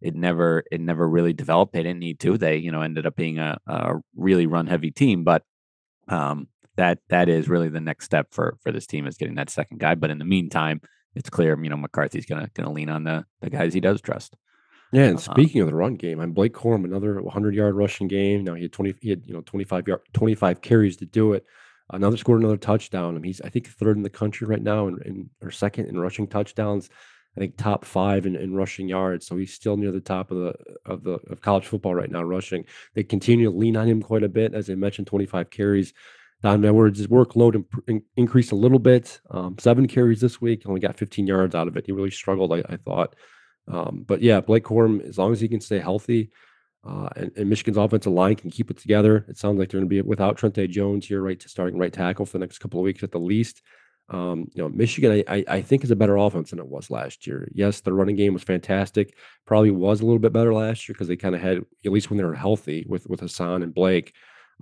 it 0.00 0.14
never 0.14 0.64
it 0.70 0.80
never 0.80 1.08
really 1.08 1.32
developed. 1.32 1.72
They 1.72 1.82
didn't 1.82 2.00
need 2.00 2.20
to. 2.20 2.36
They 2.36 2.56
you 2.56 2.70
know 2.70 2.82
ended 2.82 3.06
up 3.06 3.16
being 3.16 3.38
a, 3.38 3.58
a 3.66 3.94
really 4.16 4.46
run 4.46 4.66
heavy 4.66 4.90
team, 4.90 5.24
but 5.24 5.42
um, 6.08 6.48
that 6.76 6.98
that 7.08 7.28
is 7.28 7.48
really 7.48 7.68
the 7.68 7.80
next 7.80 8.04
step 8.04 8.28
for 8.30 8.56
for 8.62 8.72
this 8.72 8.86
team 8.86 9.06
is 9.06 9.16
getting 9.16 9.36
that 9.36 9.50
second 9.50 9.80
guy. 9.80 9.94
But 9.94 10.10
in 10.10 10.18
the 10.18 10.24
meantime, 10.24 10.80
it's 11.14 11.30
clear 11.30 11.58
you 11.62 11.70
know 11.70 11.76
McCarthy's 11.76 12.26
gonna 12.26 12.50
gonna 12.54 12.72
lean 12.72 12.90
on 12.90 13.04
the 13.04 13.24
the 13.40 13.50
guys 13.50 13.74
he 13.74 13.80
does 13.80 14.00
trust. 14.00 14.36
Yeah, 14.92 15.06
and 15.06 15.16
uh, 15.16 15.20
speaking 15.20 15.62
um, 15.62 15.68
of 15.68 15.72
the 15.72 15.76
run 15.76 15.96
game, 15.96 16.20
I'm 16.20 16.32
Blake 16.32 16.52
Corum, 16.52 16.84
another 16.84 17.20
100 17.20 17.54
yard 17.54 17.74
rushing 17.74 18.06
game. 18.06 18.44
Now 18.44 18.54
he 18.54 18.62
had 18.62 18.72
20, 18.72 18.94
he 19.00 19.10
had 19.10 19.26
you 19.26 19.34
know 19.34 19.40
25 19.40 19.88
yard, 19.88 20.00
25 20.12 20.60
carries 20.60 20.96
to 20.98 21.06
do 21.06 21.32
it. 21.32 21.44
Another 21.90 22.16
scored 22.16 22.40
another 22.40 22.56
touchdown. 22.56 23.10
I 23.10 23.18
mean, 23.18 23.24
he's 23.24 23.40
I 23.40 23.48
think 23.50 23.68
third 23.68 23.96
in 23.96 24.02
the 24.02 24.10
country 24.10 24.46
right 24.46 24.62
now, 24.62 24.86
and 24.86 25.28
or 25.42 25.50
second 25.50 25.86
in 25.86 25.98
rushing 25.98 26.26
touchdowns. 26.26 26.88
I 27.36 27.40
think 27.40 27.56
top 27.56 27.84
five 27.84 28.26
in, 28.26 28.36
in 28.36 28.54
rushing 28.54 28.88
yards. 28.88 29.26
So 29.26 29.36
he's 29.36 29.52
still 29.52 29.76
near 29.76 29.90
the 29.90 30.00
top 30.00 30.30
of 30.30 30.38
the 30.38 30.54
of 30.86 31.02
the 31.02 31.18
of 31.30 31.40
college 31.40 31.66
football 31.66 31.94
right 31.94 32.10
now 32.10 32.22
rushing. 32.22 32.64
They 32.94 33.02
continue 33.02 33.50
to 33.50 33.56
lean 33.56 33.76
on 33.76 33.88
him 33.88 34.02
quite 34.02 34.22
a 34.22 34.28
bit, 34.28 34.54
as 34.54 34.70
I 34.70 34.74
mentioned, 34.74 35.08
25 35.08 35.50
carries. 35.50 35.92
Don 36.42 36.64
Edwards' 36.64 37.06
workload 37.06 37.54
imp- 37.54 37.84
in, 37.88 38.02
increased 38.16 38.52
a 38.52 38.56
little 38.56 38.78
bit. 38.78 39.20
Um, 39.30 39.56
seven 39.58 39.88
carries 39.88 40.20
this 40.20 40.42
week, 40.42 40.66
only 40.66 40.80
got 40.80 40.98
15 40.98 41.26
yards 41.26 41.54
out 41.54 41.68
of 41.68 41.76
it. 41.76 41.86
He 41.86 41.92
really 41.92 42.10
struggled, 42.10 42.52
I, 42.52 42.62
I 42.68 42.76
thought. 42.76 43.16
Um, 43.66 44.04
but 44.06 44.20
yeah, 44.20 44.40
Blake 44.42 44.64
Corum, 44.64 45.02
as 45.08 45.16
long 45.16 45.32
as 45.32 45.40
he 45.40 45.48
can 45.48 45.62
stay 45.62 45.78
healthy, 45.78 46.30
uh, 46.86 47.08
and, 47.16 47.30
and, 47.36 47.48
Michigan's 47.48 47.78
offensive 47.78 48.12
line 48.12 48.34
can 48.34 48.50
keep 48.50 48.70
it 48.70 48.76
together. 48.76 49.24
It 49.28 49.38
sounds 49.38 49.58
like 49.58 49.70
they're 49.70 49.80
going 49.80 49.88
to 49.88 49.94
be 49.94 50.02
without 50.02 50.36
Trente 50.36 50.68
Jones 50.68 51.06
here, 51.06 51.22
right, 51.22 51.40
to 51.40 51.48
starting 51.48 51.78
right 51.78 51.92
tackle 51.92 52.26
for 52.26 52.32
the 52.32 52.40
next 52.40 52.58
couple 52.58 52.80
of 52.80 52.84
weeks 52.84 53.02
at 53.02 53.10
the 53.10 53.18
least. 53.18 53.62
Um, 54.10 54.50
you 54.52 54.62
know, 54.62 54.68
Michigan, 54.68 55.24
I, 55.26 55.44
I 55.48 55.62
think 55.62 55.82
is 55.82 55.90
a 55.90 55.96
better 55.96 56.16
offense 56.16 56.50
than 56.50 56.58
it 56.58 56.68
was 56.68 56.90
last 56.90 57.26
year. 57.26 57.48
Yes, 57.54 57.80
the 57.80 57.92
running 57.92 58.16
game 58.16 58.34
was 58.34 58.42
fantastic. 58.42 59.16
Probably 59.46 59.70
was 59.70 60.02
a 60.02 60.04
little 60.04 60.18
bit 60.18 60.32
better 60.32 60.52
last 60.52 60.86
year 60.86 60.94
because 60.94 61.08
they 61.08 61.16
kind 61.16 61.34
of 61.34 61.40
had 61.40 61.64
at 61.86 61.92
least 61.92 62.10
when 62.10 62.18
they 62.18 62.24
were 62.24 62.34
healthy 62.34 62.84
with 62.86 63.08
with 63.08 63.20
Hassan 63.20 63.62
and 63.62 63.72
Blake. 63.72 64.12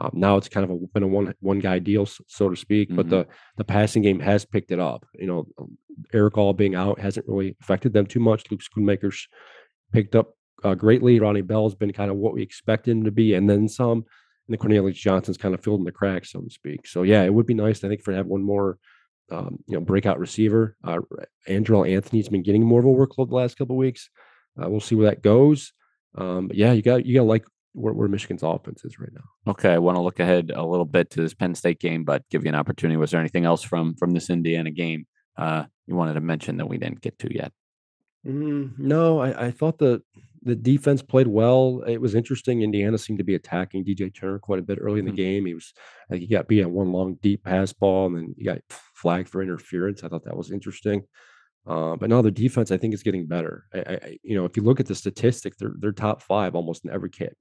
Um, 0.00 0.10
now 0.14 0.36
it's 0.36 0.48
kind 0.48 0.64
of 0.64 0.70
a, 0.70 0.76
been 0.94 1.02
a 1.02 1.08
one 1.08 1.34
one 1.40 1.58
guy 1.58 1.80
deal, 1.80 2.06
so 2.06 2.48
to 2.48 2.56
speak. 2.56 2.88
Mm-hmm. 2.88 2.96
But 2.96 3.10
the 3.10 3.26
the 3.56 3.64
passing 3.64 4.02
game 4.02 4.20
has 4.20 4.44
picked 4.44 4.70
it 4.70 4.78
up. 4.78 5.06
You 5.14 5.26
know, 5.26 5.48
Erick 6.12 6.38
All 6.38 6.52
being 6.52 6.76
out 6.76 7.00
hasn't 7.00 7.26
really 7.26 7.56
affected 7.60 7.92
them 7.92 8.06
too 8.06 8.20
much. 8.20 8.48
Luke 8.48 8.62
Schoonmaker's 8.62 9.26
picked 9.92 10.14
up 10.14 10.36
uh, 10.64 10.74
greatly. 10.74 11.20
Ronnie 11.20 11.40
Bell's 11.40 11.74
been 11.74 11.92
kind 11.92 12.10
of 12.10 12.16
what 12.16 12.34
we 12.34 12.42
expected 12.42 12.92
him 12.92 13.04
to 13.04 13.10
be, 13.10 13.34
and 13.34 13.48
then 13.48 13.68
some. 13.68 13.98
And 13.98 14.54
the 14.54 14.58
Cornelius 14.58 14.98
Johnson's 14.98 15.38
kind 15.38 15.54
of 15.54 15.62
filled 15.62 15.80
in 15.80 15.84
the 15.84 15.92
cracks, 15.92 16.32
so 16.32 16.40
to 16.40 16.50
speak. 16.50 16.86
So 16.86 17.02
yeah, 17.02 17.22
it 17.22 17.32
would 17.32 17.46
be 17.46 17.54
nice, 17.54 17.84
I 17.84 17.88
think, 17.88 18.02
for 18.02 18.10
to 18.10 18.16
have 18.16 18.26
one 18.26 18.42
more, 18.42 18.78
um, 19.30 19.58
you 19.68 19.74
know, 19.74 19.80
breakout 19.80 20.18
receiver. 20.18 20.76
Uh, 20.82 20.98
Andrel 21.48 21.88
Anthony's 21.88 22.28
been 22.28 22.42
getting 22.42 22.64
more 22.64 22.80
of 22.80 22.86
a 22.86 22.88
workload 22.88 23.28
the 23.28 23.36
last 23.36 23.56
couple 23.56 23.76
weeks. 23.76 24.10
Uh, 24.60 24.68
we'll 24.68 24.80
see 24.80 24.94
where 24.94 25.10
that 25.10 25.22
goes. 25.22 25.72
Um, 26.16 26.48
but 26.48 26.56
yeah, 26.56 26.72
you 26.72 26.82
got 26.82 27.06
you 27.06 27.14
got 27.14 27.26
like 27.26 27.46
where, 27.72 27.94
where 27.94 28.08
Michigan's 28.08 28.42
offense 28.42 28.84
is 28.84 28.98
right 28.98 29.12
now. 29.12 29.52
Okay, 29.52 29.72
I 29.72 29.78
want 29.78 29.96
to 29.96 30.02
look 30.02 30.20
ahead 30.20 30.52
a 30.54 30.64
little 30.64 30.84
bit 30.84 31.10
to 31.10 31.22
this 31.22 31.34
Penn 31.34 31.54
State 31.54 31.80
game, 31.80 32.04
but 32.04 32.28
give 32.28 32.44
you 32.44 32.48
an 32.48 32.54
opportunity. 32.54 32.96
Was 32.96 33.12
there 33.12 33.20
anything 33.20 33.44
else 33.44 33.62
from 33.62 33.94
from 33.94 34.10
this 34.10 34.28
Indiana 34.28 34.70
game 34.70 35.06
uh, 35.36 35.64
you 35.86 35.94
wanted 35.94 36.14
to 36.14 36.20
mention 36.20 36.58
that 36.58 36.68
we 36.68 36.78
didn't 36.78 37.00
get 37.00 37.18
to 37.20 37.34
yet? 37.34 37.52
Mm, 38.26 38.78
no, 38.78 39.20
I, 39.20 39.46
I 39.46 39.50
thought 39.50 39.78
the 39.78 40.02
the 40.44 40.56
defense 40.56 41.02
played 41.02 41.28
well. 41.28 41.82
It 41.86 42.00
was 42.00 42.14
interesting. 42.14 42.62
Indiana 42.62 42.98
seemed 42.98 43.18
to 43.18 43.24
be 43.24 43.34
attacking 43.34 43.84
DJ 43.84 44.14
Turner 44.14 44.38
quite 44.38 44.58
a 44.58 44.62
bit 44.62 44.78
early 44.80 44.98
in 44.98 45.04
the 45.04 45.10
mm-hmm. 45.10 45.16
game. 45.16 45.46
He 45.46 45.54
was, 45.54 45.72
think 46.10 46.22
he 46.22 46.26
got 46.26 46.48
beat 46.48 46.64
on 46.64 46.72
one 46.72 46.92
long 46.92 47.18
deep 47.22 47.44
pass 47.44 47.72
ball, 47.72 48.06
and 48.06 48.16
then 48.16 48.34
he 48.36 48.44
got 48.44 48.58
flagged 48.68 49.28
for 49.28 49.42
interference. 49.42 50.02
I 50.02 50.08
thought 50.08 50.24
that 50.24 50.36
was 50.36 50.50
interesting. 50.50 51.04
Uh, 51.64 51.94
but 51.94 52.10
now 52.10 52.20
the 52.20 52.30
defense, 52.30 52.72
I 52.72 52.76
think, 52.76 52.92
is 52.92 53.04
getting 53.04 53.26
better. 53.26 53.66
I, 53.72 53.78
I, 53.78 54.18
you 54.22 54.34
know, 54.34 54.44
if 54.44 54.56
you 54.56 54.64
look 54.64 54.80
at 54.80 54.86
the 54.86 54.96
statistics, 54.96 55.56
they're 55.58 55.74
they're 55.78 55.92
top 55.92 56.20
five 56.20 56.56
almost 56.56 56.84
in 56.84 56.90
every 56.90 57.10
cat, 57.10 57.34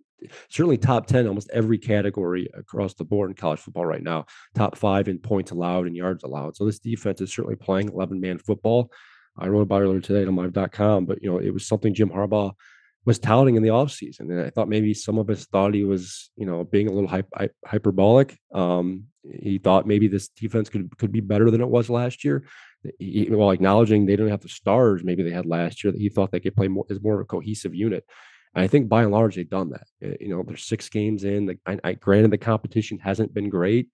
certainly 0.50 0.78
top 0.78 1.08
ten 1.08 1.28
almost 1.28 1.50
every 1.52 1.80
category 1.80 2.48
across 2.54 2.94
the 2.94 3.04
board 3.04 3.32
in 3.32 3.36
college 3.36 3.60
football 3.60 3.86
right 3.86 4.04
now. 4.04 4.26
Top 4.54 4.78
five 4.78 5.08
in 5.08 5.18
points 5.18 5.50
allowed 5.50 5.88
and 5.88 5.96
yards 5.96 6.24
allowed. 6.24 6.56
So 6.56 6.66
this 6.66 6.78
defense 6.78 7.20
is 7.20 7.34
certainly 7.34 7.56
playing 7.56 7.90
eleven 7.90 8.22
man 8.22 8.38
football. 8.38 8.92
I 9.40 9.48
wrote 9.48 9.62
about 9.62 9.82
it 9.82 9.86
earlier 9.86 10.02
today 10.02 10.28
on 10.28 10.36
mlive.com, 10.36 11.06
but 11.06 11.24
you 11.24 11.32
know, 11.32 11.40
it 11.40 11.52
was 11.52 11.66
something 11.66 11.94
Jim 11.94 12.10
Harbaugh 12.10 12.54
was 13.06 13.20
touting 13.20 13.56
in 13.56 13.64
the 13.64 13.70
offseason. 13.70 14.22
And 14.22 14.42
I 14.42 14.50
thought 14.50 14.70
maybe 14.70 14.94
some 14.94 15.18
of 15.18 15.30
us 15.30 15.46
thought 15.46 15.74
he 15.74 15.84
was, 15.84 16.30
you 16.36 16.46
know, 16.46 16.64
being 16.64 16.88
a 16.88 16.92
little 16.92 17.10
hy- 17.10 17.50
hyperbolic. 17.66 18.38
Um, 18.54 19.06
he 19.24 19.58
thought 19.58 19.88
maybe 19.88 20.08
this 20.08 20.30
defense 20.30 20.70
could 20.70 20.96
could 20.98 21.12
be 21.12 21.20
better 21.20 21.52
than 21.52 21.62
it 21.62 21.70
was 21.70 21.90
last 21.90 22.24
year. 22.24 22.44
He, 22.98 23.26
while 23.26 23.52
acknowledging 23.52 24.06
they 24.06 24.16
didn't 24.16 24.32
have 24.32 24.42
the 24.42 24.50
stars 24.50 25.04
maybe 25.04 25.22
they 25.22 25.32
had 25.32 25.46
last 25.46 25.84
year, 25.84 25.92
that 25.92 26.02
he 26.02 26.10
thought 26.10 26.32
they 26.32 26.40
could 26.40 26.56
play 26.56 26.68
more 26.68 26.86
as 26.90 27.02
more 27.02 27.16
of 27.16 27.22
a 27.22 27.26
cohesive 27.26 27.76
unit. 27.76 28.04
And 28.56 28.64
I 28.64 28.68
think 28.68 28.90
by 28.90 29.04
and 29.04 29.12
large 29.12 29.36
they've 29.36 29.50
done 29.50 29.72
that. 29.72 29.88
Eh, 30.02 30.16
you 30.22 30.30
know, 30.30 30.44
there's 30.46 30.64
six 30.64 30.90
games 30.90 31.24
in. 31.24 31.58
I, 31.66 31.80
I, 31.84 31.94
granted 31.94 32.32
the 32.32 32.38
competition 32.38 33.00
hasn't 33.00 33.34
been 33.34 33.50
great. 33.50 33.90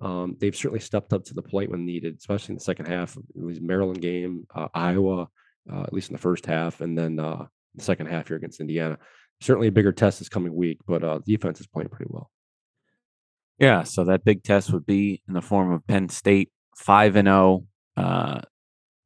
Um, 0.00 0.36
they've 0.40 0.56
certainly 0.56 0.80
stepped 0.80 1.12
up 1.12 1.24
to 1.24 1.34
the 1.34 1.42
plate 1.42 1.70
when 1.70 1.84
needed, 1.84 2.16
especially 2.18 2.52
in 2.52 2.58
the 2.58 2.64
second 2.64 2.86
half. 2.86 3.16
It 3.16 3.42
was 3.42 3.60
Maryland 3.60 4.00
game, 4.00 4.46
uh, 4.54 4.68
Iowa, 4.72 5.28
uh, 5.70 5.82
at 5.82 5.92
least 5.92 6.08
in 6.08 6.14
the 6.14 6.20
first 6.22 6.46
half, 6.46 6.80
and 6.80 6.96
then 6.96 7.20
uh, 7.20 7.46
the 7.74 7.84
second 7.84 8.06
half 8.06 8.28
here 8.28 8.36
against 8.36 8.60
Indiana. 8.60 8.98
Certainly 9.40 9.68
a 9.68 9.72
bigger 9.72 9.92
test 9.92 10.18
this 10.18 10.28
coming 10.28 10.54
week, 10.54 10.78
but 10.86 11.02
uh, 11.02 11.20
defense 11.24 11.60
is 11.60 11.66
playing 11.66 11.88
pretty 11.88 12.10
well. 12.10 12.30
Yeah, 13.58 13.82
so 13.82 14.04
that 14.04 14.24
big 14.24 14.42
test 14.42 14.72
would 14.72 14.86
be 14.86 15.22
in 15.28 15.34
the 15.34 15.42
form 15.42 15.70
of 15.70 15.86
Penn 15.86 16.08
State 16.08 16.50
five 16.76 17.16
and 17.16 17.26
zero. 17.26 17.64
Oh. 17.96 18.02
Uh, 18.02 18.40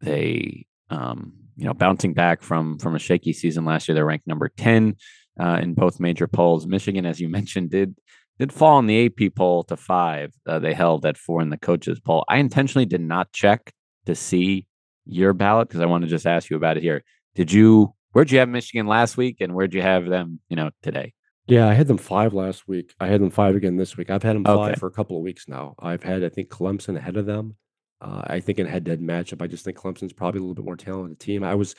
they, 0.00 0.66
um, 0.90 1.33
you 1.57 1.64
know, 1.64 1.74
bouncing 1.74 2.14
back 2.14 2.42
from 2.42 2.79
from 2.79 2.94
a 2.94 2.98
shaky 2.98 3.33
season 3.33 3.64
last 3.64 3.88
year. 3.88 3.94
They're 3.94 4.05
ranked 4.05 4.27
number 4.27 4.48
ten 4.48 4.96
uh, 5.40 5.59
in 5.61 5.74
both 5.74 6.00
major 6.00 6.27
polls. 6.27 6.66
Michigan, 6.66 7.07
as 7.07 7.20
you 7.20 7.29
mentioned, 7.38 7.70
did 7.70 7.96
did 8.38 8.53
fall 8.53 8.79
in 8.79 8.87
the 8.87 9.07
AP 9.07 9.35
poll 9.35 9.64
to 9.64 9.77
five. 9.77 10.33
Uh, 10.46 10.59
they 10.59 10.74
held 10.74 11.07
at 11.07 11.16
four 11.16 11.40
in 11.40 11.50
the 11.50 11.57
coaches 11.57 12.00
poll. 12.00 12.24
I 12.29 12.38
intentionally 12.38 12.87
did 12.87 13.00
not 13.00 13.33
check 13.33 13.72
to 14.07 14.14
see 14.14 14.66
your 15.07 15.33
ballot 15.33 15.68
because 15.68 15.81
I 15.81 15.87
want 15.87 16.03
to 16.03 16.11
just 16.11 16.27
ask 16.27 16.50
you 16.50 16.57
about 16.57 16.77
it 16.77 16.83
here. 16.83 17.03
Did 17.35 17.53
you 17.53 17.94
where'd 18.14 18.31
you 18.31 18.38
have 18.38 18.48
Michigan 18.48 18.87
last 18.87 19.16
week, 19.18 19.37
and 19.40 19.55
where'd 19.55 19.74
you 19.74 19.83
have 19.83 20.07
them, 20.07 20.40
you 20.48 20.57
know, 20.57 20.70
today? 20.83 21.12
Yeah, 21.46 21.68
I 21.68 21.74
had 21.74 21.88
them 21.88 21.98
five 21.98 22.33
last 22.33 22.66
week. 22.66 22.94
I 22.98 23.07
had 23.09 23.20
them 23.20 23.31
five 23.31 23.55
again 23.55 23.77
this 23.77 23.96
week. 23.98 24.09
I've 24.09 24.22
had 24.22 24.35
them 24.37 24.44
five 24.44 24.70
Okay. 24.70 24.79
for 24.81 24.87
a 24.87 24.90
couple 24.92 25.18
of 25.18 25.22
weeks 25.22 25.46
now. 25.46 25.74
I've 25.79 26.03
had, 26.03 26.24
I 26.24 26.31
think, 26.31 26.48
Clemson 26.48 26.96
ahead 26.96 27.18
of 27.18 27.27
them. 27.27 27.57
Uh, 28.00 28.22
I 28.27 28.40
think 28.40 28.59
in 28.59 28.66
a 28.66 28.70
head-to-head 28.70 29.00
matchup, 29.00 29.42
I 29.42 29.46
just 29.46 29.64
think 29.64 29.77
Clemson's 29.77 30.12
probably 30.12 30.38
a 30.38 30.42
little 30.42 30.55
bit 30.55 30.64
more 30.64 30.77
talented 30.77 31.20
team. 31.20 31.44
I 31.44 31.55
was 31.55 31.74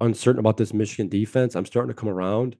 uncertain 0.00 0.40
about 0.40 0.56
this 0.56 0.72
Michigan 0.72 1.08
defense. 1.08 1.54
I'm 1.54 1.66
starting 1.66 1.88
to 1.94 2.00
come 2.00 2.08
around. 2.08 2.56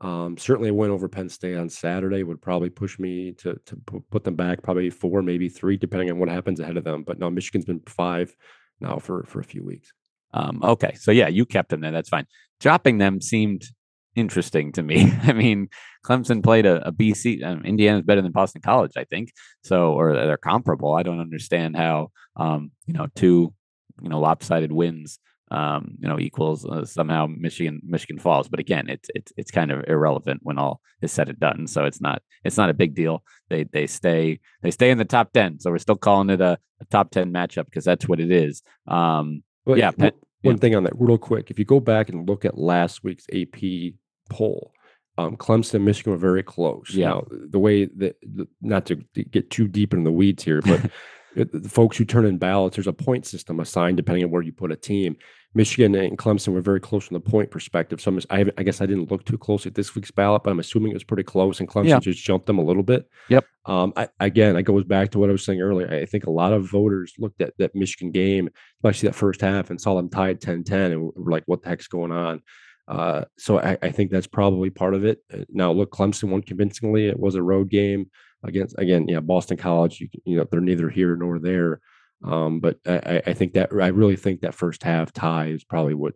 Um, 0.00 0.36
certainly, 0.36 0.68
a 0.68 0.74
win 0.74 0.90
over 0.90 1.08
Penn 1.08 1.28
State 1.28 1.56
on 1.56 1.68
Saturday 1.68 2.22
would 2.22 2.42
probably 2.42 2.68
push 2.70 2.98
me 2.98 3.32
to 3.38 3.54
to 3.66 3.76
pu- 3.86 4.04
put 4.10 4.24
them 4.24 4.34
back 4.34 4.62
probably 4.62 4.90
four, 4.90 5.22
maybe 5.22 5.48
three, 5.48 5.76
depending 5.76 6.10
on 6.10 6.18
what 6.18 6.28
happens 6.28 6.58
ahead 6.60 6.76
of 6.76 6.84
them. 6.84 7.04
But 7.04 7.18
no, 7.18 7.30
Michigan's 7.30 7.64
been 7.64 7.80
five 7.86 8.34
now 8.80 8.98
for 8.98 9.22
for 9.24 9.38
a 9.40 9.44
few 9.44 9.64
weeks. 9.64 9.92
Um, 10.34 10.60
okay, 10.62 10.94
so 10.98 11.12
yeah, 11.12 11.28
you 11.28 11.46
kept 11.46 11.70
them 11.70 11.80
there. 11.80 11.92
That's 11.92 12.08
fine. 12.08 12.26
Dropping 12.60 12.98
them 12.98 13.20
seemed 13.20 13.64
interesting 14.16 14.72
to 14.72 14.82
me. 14.82 15.12
I 15.22 15.32
mean, 15.32 15.68
Clemson 16.04 16.42
played 16.42 16.66
a, 16.66 16.86
a 16.88 16.92
BC. 16.92 17.42
Um, 17.44 17.64
Indiana's 17.64 18.02
better 18.02 18.20
than 18.20 18.32
Boston 18.32 18.60
College, 18.60 18.92
I 18.96 19.04
think. 19.04 19.32
So, 19.62 19.92
or 19.92 20.12
they're 20.12 20.36
comparable. 20.36 20.94
I 20.94 21.02
don't 21.02 21.20
understand 21.20 21.76
how, 21.76 22.08
um, 22.36 22.72
you 22.86 22.94
know, 22.94 23.06
two, 23.14 23.54
you 24.02 24.08
know, 24.08 24.18
lopsided 24.18 24.72
wins, 24.72 25.20
um, 25.52 25.96
you 26.00 26.08
know, 26.08 26.18
equals 26.18 26.66
uh, 26.66 26.84
somehow 26.84 27.26
Michigan 27.26 27.80
Michigan 27.84 28.18
falls. 28.18 28.48
But 28.48 28.58
again, 28.60 28.88
it's 28.88 29.08
it's 29.14 29.32
it's 29.36 29.50
kind 29.52 29.70
of 29.70 29.84
irrelevant 29.86 30.40
when 30.42 30.58
all 30.58 30.80
is 31.00 31.12
said 31.12 31.28
and 31.28 31.38
done. 31.38 31.68
So 31.68 31.84
it's 31.84 32.00
not 32.00 32.22
it's 32.42 32.56
not 32.56 32.70
a 32.70 32.74
big 32.74 32.94
deal. 32.94 33.22
They 33.50 33.64
they 33.64 33.86
stay 33.86 34.40
they 34.62 34.72
stay 34.72 34.90
in 34.90 34.98
the 34.98 35.04
top 35.04 35.32
ten. 35.32 35.60
So 35.60 35.70
we're 35.70 35.78
still 35.78 35.96
calling 35.96 36.30
it 36.30 36.40
a, 36.40 36.58
a 36.80 36.84
top 36.90 37.10
ten 37.12 37.32
matchup 37.32 37.66
because 37.66 37.84
that's 37.84 38.08
what 38.08 38.18
it 38.18 38.32
is. 38.32 38.62
Um, 38.88 39.44
But 39.66 39.78
Yeah, 39.78 39.90
one- 39.96 40.12
yeah. 40.42 40.56
thing 40.56 40.74
on 40.74 40.84
that, 40.84 40.92
real 40.98 41.18
quick. 41.18 41.50
If 41.50 41.58
you 41.58 41.64
go 41.64 41.80
back 41.80 42.08
and 42.08 42.28
look 42.28 42.44
at 42.44 42.58
last 42.58 43.02
week's 43.04 43.26
AP 43.32 43.94
poll, 44.30 44.72
um, 45.16 45.36
Clemson 45.36 45.74
and 45.74 45.84
Michigan 45.84 46.12
were 46.12 46.18
very 46.18 46.42
close. 46.42 46.90
Yeah. 46.94 47.08
Now, 47.08 47.26
the 47.30 47.58
way 47.58 47.86
that, 47.86 48.16
the- 48.22 48.48
not 48.60 48.86
to 48.86 48.96
get 48.96 49.50
too 49.50 49.68
deep 49.68 49.94
in 49.94 50.04
the 50.04 50.12
weeds 50.12 50.42
here, 50.42 50.60
but 50.60 50.90
the 51.36 51.68
folks 51.68 51.96
who 51.96 52.04
turn 52.04 52.26
in 52.26 52.36
ballots, 52.38 52.76
there's 52.76 52.86
a 52.86 52.92
point 52.92 53.26
system 53.26 53.60
assigned 53.60 53.96
depending 53.96 54.24
on 54.24 54.30
where 54.30 54.42
you 54.42 54.52
put 54.52 54.72
a 54.72 54.76
team. 54.76 55.16
Michigan 55.54 55.94
and 55.94 56.18
Clemson 56.18 56.52
were 56.52 56.60
very 56.60 56.80
close 56.80 57.06
from 57.06 57.14
the 57.14 57.20
point 57.20 57.50
perspective. 57.50 58.00
So 58.00 58.10
I'm, 58.10 58.20
I, 58.30 58.50
I 58.58 58.62
guess 58.64 58.80
I 58.80 58.86
didn't 58.86 59.10
look 59.10 59.24
too 59.24 59.38
close 59.38 59.66
at 59.66 59.74
this 59.74 59.94
week's 59.94 60.10
ballot, 60.10 60.42
but 60.42 60.50
I'm 60.50 60.58
assuming 60.58 60.90
it 60.90 60.94
was 60.94 61.04
pretty 61.04 61.22
close, 61.22 61.60
and 61.60 61.68
Clemson 61.68 61.88
Yeah. 61.88 62.00
just 62.00 62.22
jumped 62.24 62.46
them 62.46 62.58
a 62.58 62.64
little 62.64 62.82
bit. 62.82 63.08
Yep. 63.28 63.44
Um, 63.66 63.92
I, 63.96 64.08
again, 64.20 64.56
it 64.56 64.64
goes 64.64 64.84
back 64.84 65.10
to 65.12 65.18
what 65.18 65.28
I 65.28 65.32
was 65.32 65.44
saying 65.44 65.60
earlier. 65.60 65.88
I 65.88 66.04
think 66.06 66.26
a 66.26 66.30
lot 66.30 66.52
of 66.52 66.68
voters 66.68 67.14
looked 67.18 67.40
at 67.40 67.54
that 67.58 67.74
Michigan 67.74 68.10
game, 68.10 68.48
especially 68.78 69.08
that 69.08 69.14
first 69.14 69.40
half, 69.40 69.70
and 69.70 69.80
saw 69.80 69.94
them 69.94 70.08
tied 70.10 70.40
10 70.40 70.64
10 70.64 70.92
and 70.92 71.02
were 71.14 71.30
like, 71.30 71.44
what 71.46 71.62
the 71.62 71.68
heck's 71.68 71.86
going 71.88 72.12
on? 72.12 72.42
Uh, 72.86 73.24
so 73.38 73.58
I, 73.60 73.78
I 73.80 73.90
think 73.92 74.10
that's 74.10 74.26
probably 74.26 74.68
part 74.70 74.94
of 74.94 75.04
it. 75.04 75.20
Uh, 75.32 75.38
Now, 75.50 75.72
look, 75.72 75.90
Clemson 75.92 76.28
won 76.30 76.42
convincingly. 76.42 77.06
It 77.06 77.18
was 77.18 77.34
a 77.36 77.42
road 77.42 77.70
game 77.70 78.10
against, 78.42 78.74
again, 78.78 79.08
yeah, 79.08 79.20
Boston 79.20 79.56
College. 79.56 80.00
You, 80.00 80.08
you 80.26 80.36
know, 80.36 80.46
they're 80.50 80.60
neither 80.60 80.90
here 80.90 81.16
nor 81.16 81.38
there. 81.38 81.80
Um, 82.24 82.60
but 82.60 82.78
I, 82.86 83.22
I- 83.26 83.34
think 83.34 83.52
that 83.52 83.70
I 83.72 83.88
really 83.88 84.16
think 84.16 84.40
that 84.40 84.54
first 84.54 84.82
half 84.82 85.12
tie 85.12 85.48
is 85.48 85.62
probably 85.64 85.94
what 85.94 86.14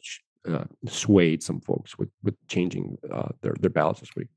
uh, 0.48 0.64
swayed 0.86 1.42
some 1.42 1.60
folks 1.60 1.98
with 1.98 2.08
with 2.22 2.34
changing 2.48 2.96
uh, 3.12 3.28
their 3.42 3.54
their 3.60 3.70
ballots 3.70 4.00
this 4.00 4.14
week. 4.16 4.28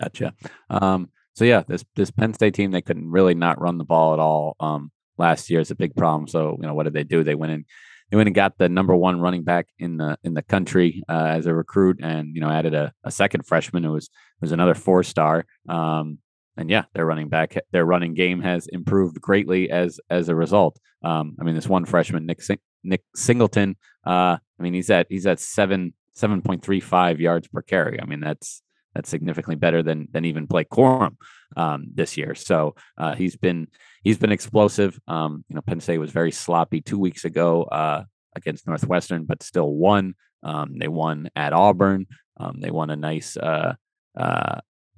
Gotcha. 0.00 0.32
Um, 0.70 1.10
so 1.34 1.44
yeah, 1.44 1.62
this 1.66 1.84
this 1.96 2.10
Penn 2.10 2.34
State 2.34 2.54
team 2.54 2.70
they 2.70 2.82
couldn't 2.82 3.10
really 3.10 3.34
not 3.34 3.60
run 3.60 3.78
the 3.78 3.84
ball 3.84 4.12
at 4.12 4.18
all. 4.20 4.56
Um, 4.60 4.90
last 5.16 5.50
year 5.50 5.60
is 5.60 5.70
a 5.70 5.74
big 5.76 5.94
problem. 5.96 6.28
So 6.28 6.56
you 6.60 6.66
know 6.66 6.74
what 6.74 6.84
did 6.84 6.94
they 6.94 7.04
do? 7.04 7.24
They 7.24 7.34
went 7.34 7.52
in, 7.52 7.64
they 8.10 8.16
went 8.16 8.28
and 8.28 8.34
got 8.34 8.56
the 8.58 8.68
number 8.68 8.94
one 8.94 9.20
running 9.20 9.42
back 9.42 9.66
in 9.78 9.96
the 9.96 10.18
in 10.22 10.34
the 10.34 10.42
country 10.42 11.02
uh, 11.08 11.26
as 11.26 11.46
a 11.46 11.54
recruit, 11.54 11.98
and 12.02 12.34
you 12.34 12.40
know 12.40 12.50
added 12.50 12.74
a, 12.74 12.92
a 13.04 13.10
second 13.10 13.46
freshman 13.46 13.82
who 13.82 13.92
was 13.92 14.10
was 14.40 14.52
another 14.52 14.74
four 14.74 15.02
star. 15.02 15.44
Um, 15.68 16.18
and 16.58 16.68
yeah, 16.68 16.84
their 16.92 17.06
running 17.06 17.28
back, 17.28 17.56
their 17.70 17.86
running 17.86 18.14
game 18.14 18.40
has 18.42 18.66
improved 18.66 19.20
greatly 19.20 19.70
as 19.70 20.00
as 20.10 20.28
a 20.28 20.34
result. 20.34 20.78
Um, 21.02 21.36
I 21.40 21.44
mean, 21.44 21.54
this 21.54 21.68
one 21.68 21.84
freshman, 21.84 22.26
Nick 22.26 22.42
Sing- 22.42 22.58
Nick 22.82 23.02
Singleton. 23.14 23.76
Uh, 24.04 24.36
I 24.36 24.62
mean, 24.62 24.74
he's 24.74 24.90
at 24.90 25.06
he's 25.08 25.26
at 25.26 25.38
seven 25.40 25.94
seven 26.14 26.42
point 26.42 26.62
three 26.62 26.80
five 26.80 27.20
yards 27.20 27.46
per 27.48 27.62
carry. 27.62 28.00
I 28.00 28.04
mean, 28.04 28.20
that's 28.20 28.62
that's 28.94 29.08
significantly 29.08 29.54
better 29.54 29.82
than 29.82 30.08
than 30.10 30.24
even 30.24 30.46
Blake 30.46 30.68
Corum 30.68 31.16
um, 31.56 31.86
this 31.94 32.16
year. 32.16 32.34
So 32.34 32.74
uh, 32.98 33.14
he's 33.14 33.36
been 33.36 33.68
he's 34.02 34.18
been 34.18 34.32
explosive. 34.32 34.98
Um, 35.06 35.44
you 35.48 35.54
know, 35.54 35.62
Penn 35.62 35.80
State 35.80 35.98
was 35.98 36.10
very 36.10 36.32
sloppy 36.32 36.80
two 36.80 36.98
weeks 36.98 37.24
ago 37.24 37.62
uh, 37.64 38.02
against 38.34 38.66
Northwestern, 38.66 39.24
but 39.24 39.44
still 39.44 39.72
won. 39.72 40.14
Um, 40.42 40.76
they 40.78 40.88
won 40.88 41.30
at 41.36 41.52
Auburn. 41.52 42.06
Um, 42.36 42.60
they 42.60 42.70
won 42.70 42.90
a 42.90 42.96
nice 42.96 43.36
uh, 43.36 43.74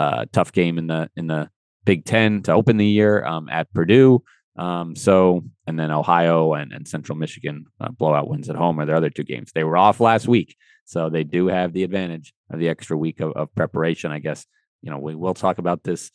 uh, 0.00 0.24
tough 0.32 0.50
game 0.50 0.78
in 0.78 0.86
the 0.86 1.10
in 1.14 1.26
the 1.26 1.50
Big 1.84 2.04
Ten 2.04 2.42
to 2.42 2.52
open 2.52 2.78
the 2.78 2.86
year 2.86 3.24
um, 3.24 3.48
at 3.50 3.72
Purdue. 3.72 4.22
Um, 4.56 4.96
so 4.96 5.44
and 5.66 5.78
then 5.78 5.90
Ohio 5.90 6.54
and, 6.54 6.72
and 6.72 6.88
Central 6.88 7.16
Michigan 7.16 7.66
uh, 7.80 7.90
blowout 7.90 8.28
wins 8.28 8.48
at 8.48 8.56
home 8.56 8.80
are 8.80 8.86
their 8.86 8.96
other 8.96 9.10
two 9.10 9.24
games. 9.24 9.52
They 9.54 9.62
were 9.62 9.76
off 9.76 10.00
last 10.00 10.26
week, 10.26 10.56
so 10.86 11.10
they 11.10 11.22
do 11.22 11.48
have 11.48 11.72
the 11.72 11.84
advantage 11.84 12.32
of 12.50 12.58
the 12.58 12.68
extra 12.68 12.96
week 12.96 13.20
of, 13.20 13.32
of 13.32 13.54
preparation. 13.54 14.10
I 14.10 14.18
guess 14.18 14.46
you 14.80 14.90
know 14.90 14.98
we 14.98 15.14
will 15.14 15.34
talk 15.34 15.58
about 15.58 15.84
this 15.84 16.10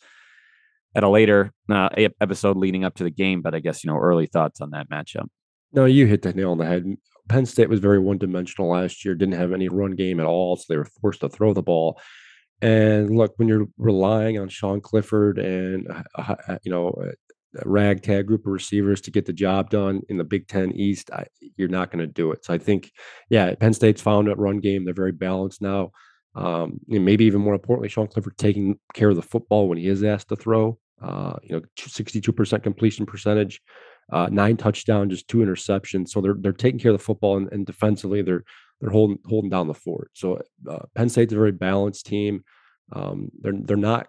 at 0.96 1.04
a 1.04 1.08
later 1.08 1.52
uh, 1.70 1.88
episode 2.20 2.56
leading 2.56 2.84
up 2.84 2.96
to 2.96 3.04
the 3.04 3.10
game, 3.10 3.40
but 3.40 3.54
I 3.54 3.60
guess 3.60 3.84
you 3.84 3.90
know 3.90 3.98
early 3.98 4.26
thoughts 4.26 4.60
on 4.60 4.70
that 4.70 4.90
matchup. 4.90 5.28
No, 5.72 5.84
you 5.84 6.06
hit 6.06 6.22
the 6.22 6.32
nail 6.32 6.50
on 6.50 6.58
the 6.58 6.66
head. 6.66 6.84
Penn 7.28 7.46
State 7.46 7.68
was 7.68 7.80
very 7.80 7.98
one 7.98 8.18
dimensional 8.18 8.70
last 8.70 9.04
year, 9.04 9.14
didn't 9.14 9.34
have 9.34 9.52
any 9.52 9.68
run 9.68 9.92
game 9.92 10.20
at 10.20 10.26
all. 10.26 10.56
So 10.56 10.64
they 10.68 10.76
were 10.76 10.88
forced 11.00 11.20
to 11.20 11.28
throw 11.28 11.52
the 11.52 11.62
ball. 11.62 12.00
And 12.62 13.16
look, 13.16 13.34
when 13.36 13.48
you're 13.48 13.68
relying 13.76 14.38
on 14.38 14.48
Sean 14.48 14.80
Clifford 14.80 15.38
and, 15.38 15.86
uh, 16.14 16.34
uh, 16.48 16.58
you 16.62 16.70
know, 16.70 16.88
a 17.02 17.12
a 17.58 17.68
ragtag 17.68 18.26
group 18.26 18.46
of 18.46 18.52
receivers 18.52 19.00
to 19.02 19.10
get 19.10 19.26
the 19.26 19.32
job 19.32 19.70
done 19.70 20.02
in 20.08 20.16
the 20.16 20.24
Big 20.24 20.46
Ten 20.48 20.72
East, 20.72 21.10
I, 21.12 21.26
you're 21.56 21.68
not 21.68 21.90
going 21.90 22.00
to 22.00 22.06
do 22.06 22.32
it. 22.32 22.44
So 22.44 22.52
I 22.52 22.58
think, 22.58 22.92
yeah, 23.30 23.54
Penn 23.54 23.72
State's 23.72 24.02
found 24.02 24.28
that 24.28 24.38
run 24.38 24.60
game. 24.60 24.84
They're 24.84 24.94
very 24.94 25.12
balanced 25.12 25.62
now. 25.62 25.92
Um, 26.34 26.80
and 26.90 27.04
maybe 27.04 27.24
even 27.24 27.40
more 27.40 27.54
importantly, 27.54 27.88
Sean 27.88 28.08
Clifford 28.08 28.36
taking 28.36 28.78
care 28.92 29.08
of 29.08 29.16
the 29.16 29.22
football 29.22 29.68
when 29.68 29.78
he 29.78 29.88
is 29.88 30.04
asked 30.04 30.28
to 30.28 30.36
throw. 30.36 30.78
Uh, 31.00 31.36
you 31.42 31.54
know, 31.54 31.62
62% 31.78 32.62
completion 32.62 33.06
percentage 33.06 33.60
uh, 34.12 34.28
nine 34.30 34.56
touchdowns, 34.56 35.12
just 35.12 35.28
two 35.28 35.38
interceptions. 35.38 36.08
So 36.10 36.20
they're 36.20 36.36
they're 36.38 36.52
taking 36.52 36.78
care 36.78 36.92
of 36.92 36.98
the 36.98 37.04
football, 37.04 37.36
and, 37.36 37.52
and 37.52 37.66
defensively 37.66 38.22
they're 38.22 38.44
they're 38.80 38.90
holding 38.90 39.18
holding 39.26 39.50
down 39.50 39.68
the 39.68 39.74
fort. 39.74 40.10
So 40.14 40.40
uh, 40.68 40.78
Penn 40.94 41.08
State's 41.08 41.32
a 41.32 41.36
very 41.36 41.52
balanced 41.52 42.06
team. 42.06 42.42
Um, 42.92 43.30
they're 43.40 43.54
they're 43.54 43.76
not 43.76 44.08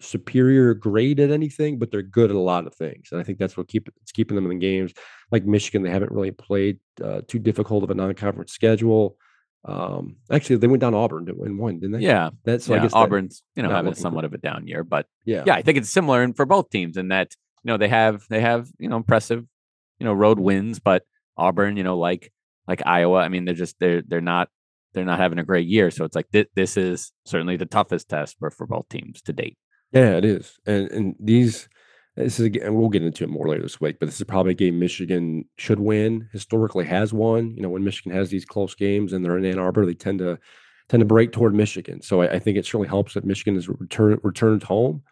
superior 0.00 0.74
grade 0.74 1.20
at 1.20 1.30
anything, 1.30 1.78
but 1.78 1.90
they're 1.90 2.02
good 2.02 2.30
at 2.30 2.36
a 2.36 2.40
lot 2.40 2.66
of 2.66 2.74
things, 2.74 3.08
and 3.10 3.20
I 3.20 3.24
think 3.24 3.38
that's 3.38 3.56
what 3.56 3.68
keep 3.68 3.88
it's 4.02 4.12
keeping 4.12 4.34
them 4.34 4.44
in 4.50 4.58
the 4.58 4.66
games. 4.66 4.92
Like 5.30 5.44
Michigan, 5.44 5.82
they 5.82 5.90
haven't 5.90 6.12
really 6.12 6.30
played 6.30 6.78
uh, 7.02 7.22
too 7.26 7.38
difficult 7.38 7.84
of 7.84 7.90
a 7.90 7.94
non-conference 7.94 8.52
schedule. 8.52 9.16
Um, 9.64 10.16
actually, 10.30 10.56
they 10.56 10.66
went 10.66 10.80
down 10.80 10.92
to 10.92 10.98
Auburn 10.98 11.28
and 11.28 11.58
won, 11.58 11.80
didn't 11.80 11.98
they? 11.98 12.06
Yeah, 12.06 12.30
that's 12.44 12.66
so 12.66 12.74
yeah, 12.74 12.80
I 12.80 12.82
guess 12.84 12.94
Auburn's 12.94 13.42
you 13.54 13.62
know 13.62 13.70
having 13.70 13.94
somewhat 13.94 14.24
of 14.24 14.32
a 14.32 14.38
down 14.38 14.66
year, 14.66 14.84
but 14.84 15.06
yeah, 15.24 15.42
yeah, 15.46 15.54
I 15.54 15.62
think 15.62 15.78
it's 15.78 15.90
similar 15.90 16.22
and 16.22 16.36
for 16.36 16.46
both 16.46 16.70
teams 16.70 16.96
in 16.96 17.08
that 17.08 17.34
you 17.62 17.68
know 17.68 17.76
they 17.76 17.88
have 17.88 18.24
they 18.28 18.40
have 18.40 18.68
you 18.78 18.88
know 18.88 18.96
impressive 18.96 19.44
you 19.98 20.04
know 20.04 20.12
road 20.12 20.38
wins, 20.38 20.78
but 20.78 21.04
Auburn 21.36 21.76
you 21.76 21.82
know 21.82 21.98
like 21.98 22.32
like 22.68 22.82
Iowa, 22.86 23.18
I 23.18 23.28
mean 23.28 23.44
they're 23.44 23.54
just 23.54 23.76
they're 23.80 24.02
they're 24.06 24.20
not 24.20 24.48
they're 24.94 25.04
not 25.04 25.18
having 25.18 25.38
a 25.38 25.44
great 25.44 25.66
year, 25.66 25.90
so 25.90 26.04
it's 26.04 26.14
like 26.16 26.28
thi- 26.32 26.46
this 26.54 26.76
is 26.76 27.12
certainly 27.26 27.56
the 27.56 27.66
toughest 27.66 28.08
test 28.08 28.36
for 28.38 28.50
for 28.50 28.66
both 28.66 28.88
teams 28.88 29.22
to 29.22 29.32
date. 29.32 29.56
Yeah, 29.92 30.16
it 30.16 30.24
is. 30.24 30.58
And 30.66 30.90
and 30.90 31.16
these 31.18 31.68
this 32.16 32.40
is 32.40 32.46
a 32.46 32.50
g- 32.50 32.60
and 32.60 32.76
we'll 32.76 32.88
get 32.88 33.02
into 33.02 33.24
it 33.24 33.30
more 33.30 33.48
later 33.48 33.62
this 33.62 33.80
week, 33.80 33.96
but 34.00 34.06
this 34.06 34.20
is 34.20 34.24
probably 34.24 34.52
a 34.52 34.56
game 34.56 34.78
Michigan 34.78 35.44
should 35.56 35.78
win, 35.78 36.28
historically 36.32 36.84
has 36.84 37.12
won. 37.12 37.54
You 37.56 37.62
know, 37.62 37.68
when 37.68 37.84
Michigan 37.84 38.12
has 38.12 38.28
these 38.30 38.44
close 38.44 38.74
games 38.74 39.12
and 39.12 39.24
they're 39.24 39.38
in 39.38 39.44
Ann 39.44 39.58
Arbor, 39.58 39.86
they 39.86 39.94
tend 39.94 40.18
to 40.18 40.38
tend 40.88 41.00
to 41.00 41.06
break 41.06 41.32
toward 41.32 41.54
Michigan. 41.54 42.02
So 42.02 42.22
I, 42.22 42.32
I 42.32 42.38
think 42.38 42.56
it 42.56 42.64
certainly 42.64 42.88
helps 42.88 43.14
that 43.14 43.24
Michigan 43.24 43.62
return 43.78 44.18
returned 44.22 44.62
home. 44.62 45.02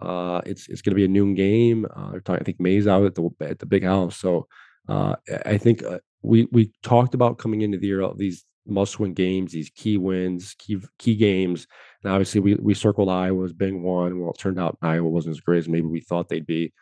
Uh, 0.00 0.40
it's 0.46 0.68
it's 0.68 0.82
going 0.82 0.92
to 0.92 0.96
be 0.96 1.04
a 1.04 1.08
noon 1.08 1.34
game. 1.34 1.86
Uh, 1.94 2.12
talking, 2.24 2.40
I 2.40 2.44
think 2.44 2.60
Maize 2.60 2.86
Out 2.86 3.04
at 3.04 3.14
the 3.14 3.28
at 3.40 3.58
the 3.58 3.66
big 3.66 3.84
house. 3.84 4.16
So 4.16 4.48
uh, 4.88 5.16
I 5.28 5.50
I 5.50 5.58
think 5.58 5.84
uh, 5.84 5.98
we 6.24 6.48
we 6.50 6.72
talked 6.82 7.14
about 7.14 7.38
coming 7.38 7.60
into 7.60 7.78
the 7.78 7.86
year 7.86 8.08
these 8.16 8.44
must 8.66 8.98
win 8.98 9.12
games, 9.12 9.52
these 9.52 9.70
key 9.70 9.98
wins, 9.98 10.54
key 10.58 10.78
key 10.98 11.16
games. 11.16 11.66
And 12.02 12.12
obviously, 12.12 12.40
we 12.40 12.54
we 12.56 12.74
circled 12.74 13.08
Iowa 13.08 13.44
as 13.44 13.52
being 13.52 13.82
one. 13.82 14.18
Well, 14.18 14.30
it 14.30 14.38
turned 14.38 14.58
out 14.58 14.78
Iowa 14.82 15.08
wasn't 15.08 15.36
as 15.36 15.40
great 15.40 15.58
as 15.58 15.68
maybe 15.68 15.86
we 15.86 16.00
thought 16.00 16.28
they'd 16.28 16.46
be. 16.46 16.72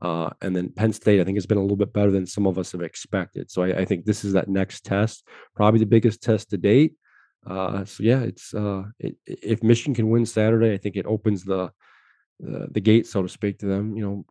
Uh, 0.00 0.30
and 0.42 0.54
then 0.54 0.70
Penn 0.70 0.92
State, 0.92 1.20
I 1.20 1.24
think, 1.24 1.36
has 1.36 1.46
been 1.46 1.58
a 1.58 1.62
little 1.62 1.76
bit 1.76 1.92
better 1.92 2.12
than 2.12 2.26
some 2.26 2.46
of 2.46 2.56
us 2.56 2.70
have 2.70 2.82
expected. 2.82 3.50
So 3.50 3.62
I, 3.62 3.80
I 3.80 3.84
think 3.84 4.04
this 4.04 4.24
is 4.24 4.32
that 4.34 4.48
next 4.48 4.84
test, 4.84 5.26
probably 5.56 5.80
the 5.80 5.86
biggest 5.86 6.22
test 6.22 6.50
to 6.50 6.56
date. 6.56 6.94
Uh, 7.44 7.84
so 7.84 8.02
yeah, 8.04 8.20
it's 8.20 8.54
uh, 8.54 8.84
it, 8.98 9.16
if 9.26 9.62
Michigan 9.62 9.94
can 9.94 10.10
win 10.10 10.26
Saturday, 10.26 10.72
I 10.72 10.78
think 10.78 10.96
it 10.96 11.06
opens 11.06 11.44
the, 11.44 11.70
the 12.40 12.68
the 12.70 12.80
gate, 12.80 13.06
so 13.06 13.22
to 13.22 13.28
speak, 13.28 13.58
to 13.58 13.66
them. 13.66 13.96
You 13.96 14.02
know, 14.02 14.24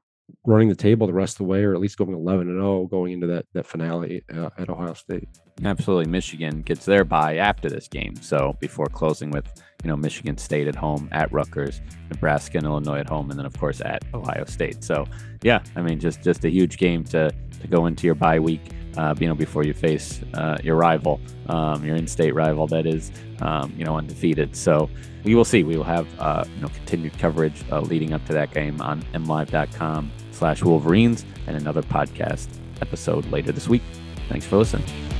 running 0.45 0.69
the 0.69 0.75
table 0.75 1.07
the 1.07 1.13
rest 1.13 1.35
of 1.35 1.37
the 1.39 1.43
way, 1.45 1.63
or 1.63 1.73
at 1.73 1.79
least 1.79 1.97
going 1.97 2.13
eleven 2.13 2.49
and 2.49 2.59
zero 2.59 2.85
going 2.85 3.13
into 3.13 3.27
that 3.27 3.45
that 3.53 3.65
finale 3.65 4.23
uh, 4.33 4.49
at 4.57 4.69
Ohio 4.69 4.93
State. 4.93 5.27
Absolutely. 5.63 6.09
Michigan 6.11 6.61
gets 6.61 6.85
their 6.85 7.03
bye 7.03 7.37
after 7.37 7.69
this 7.69 7.87
game. 7.87 8.15
So 8.17 8.55
before 8.59 8.85
closing 8.87 9.31
with, 9.31 9.47
you 9.83 9.87
know, 9.87 9.95
Michigan 9.95 10.37
State 10.37 10.67
at 10.67 10.75
home, 10.75 11.09
at 11.11 11.31
Rutgers, 11.31 11.81
Nebraska 12.09 12.57
and 12.59 12.67
Illinois 12.67 12.99
at 12.99 13.09
home, 13.09 13.29
and 13.31 13.39
then 13.39 13.45
of 13.45 13.57
course 13.57 13.81
at 13.81 14.03
Ohio 14.13 14.45
State. 14.45 14.83
So 14.83 15.05
yeah, 15.41 15.63
I 15.75 15.81
mean 15.81 15.99
just 15.99 16.21
just 16.23 16.45
a 16.45 16.49
huge 16.49 16.77
game 16.77 17.03
to 17.05 17.31
to 17.61 17.67
go 17.67 17.87
into 17.87 18.05
your 18.05 18.15
bye 18.15 18.39
week. 18.39 18.61
Uh, 18.97 19.13
you 19.19 19.27
know, 19.27 19.35
before 19.35 19.63
you 19.63 19.75
face 19.75 20.21
uh, 20.33 20.57
your 20.63 20.75
rival, 20.75 21.21
um, 21.49 21.85
your 21.85 21.95
in-state 21.95 22.33
rival 22.33 22.65
that 22.65 22.87
is, 22.87 23.11
um, 23.41 23.71
you 23.77 23.85
know, 23.85 23.95
undefeated. 23.95 24.55
So 24.55 24.89
we 25.23 25.35
will 25.35 25.45
see. 25.45 25.63
We 25.63 25.77
will 25.77 25.83
have, 25.83 26.07
uh, 26.19 26.45
you 26.55 26.61
know, 26.61 26.69
continued 26.69 27.15
coverage 27.19 27.63
uh, 27.71 27.81
leading 27.81 28.13
up 28.13 28.25
to 28.25 28.33
that 28.33 28.51
game 28.55 28.81
on 28.81 29.03
mlive.com 29.13 30.11
slash 30.31 30.63
Wolverines 30.63 31.25
and 31.45 31.55
another 31.55 31.83
podcast 31.83 32.47
episode 32.81 33.27
later 33.27 33.51
this 33.51 33.67
week. 33.67 33.83
Thanks 34.29 34.47
for 34.47 34.57
listening. 34.57 35.16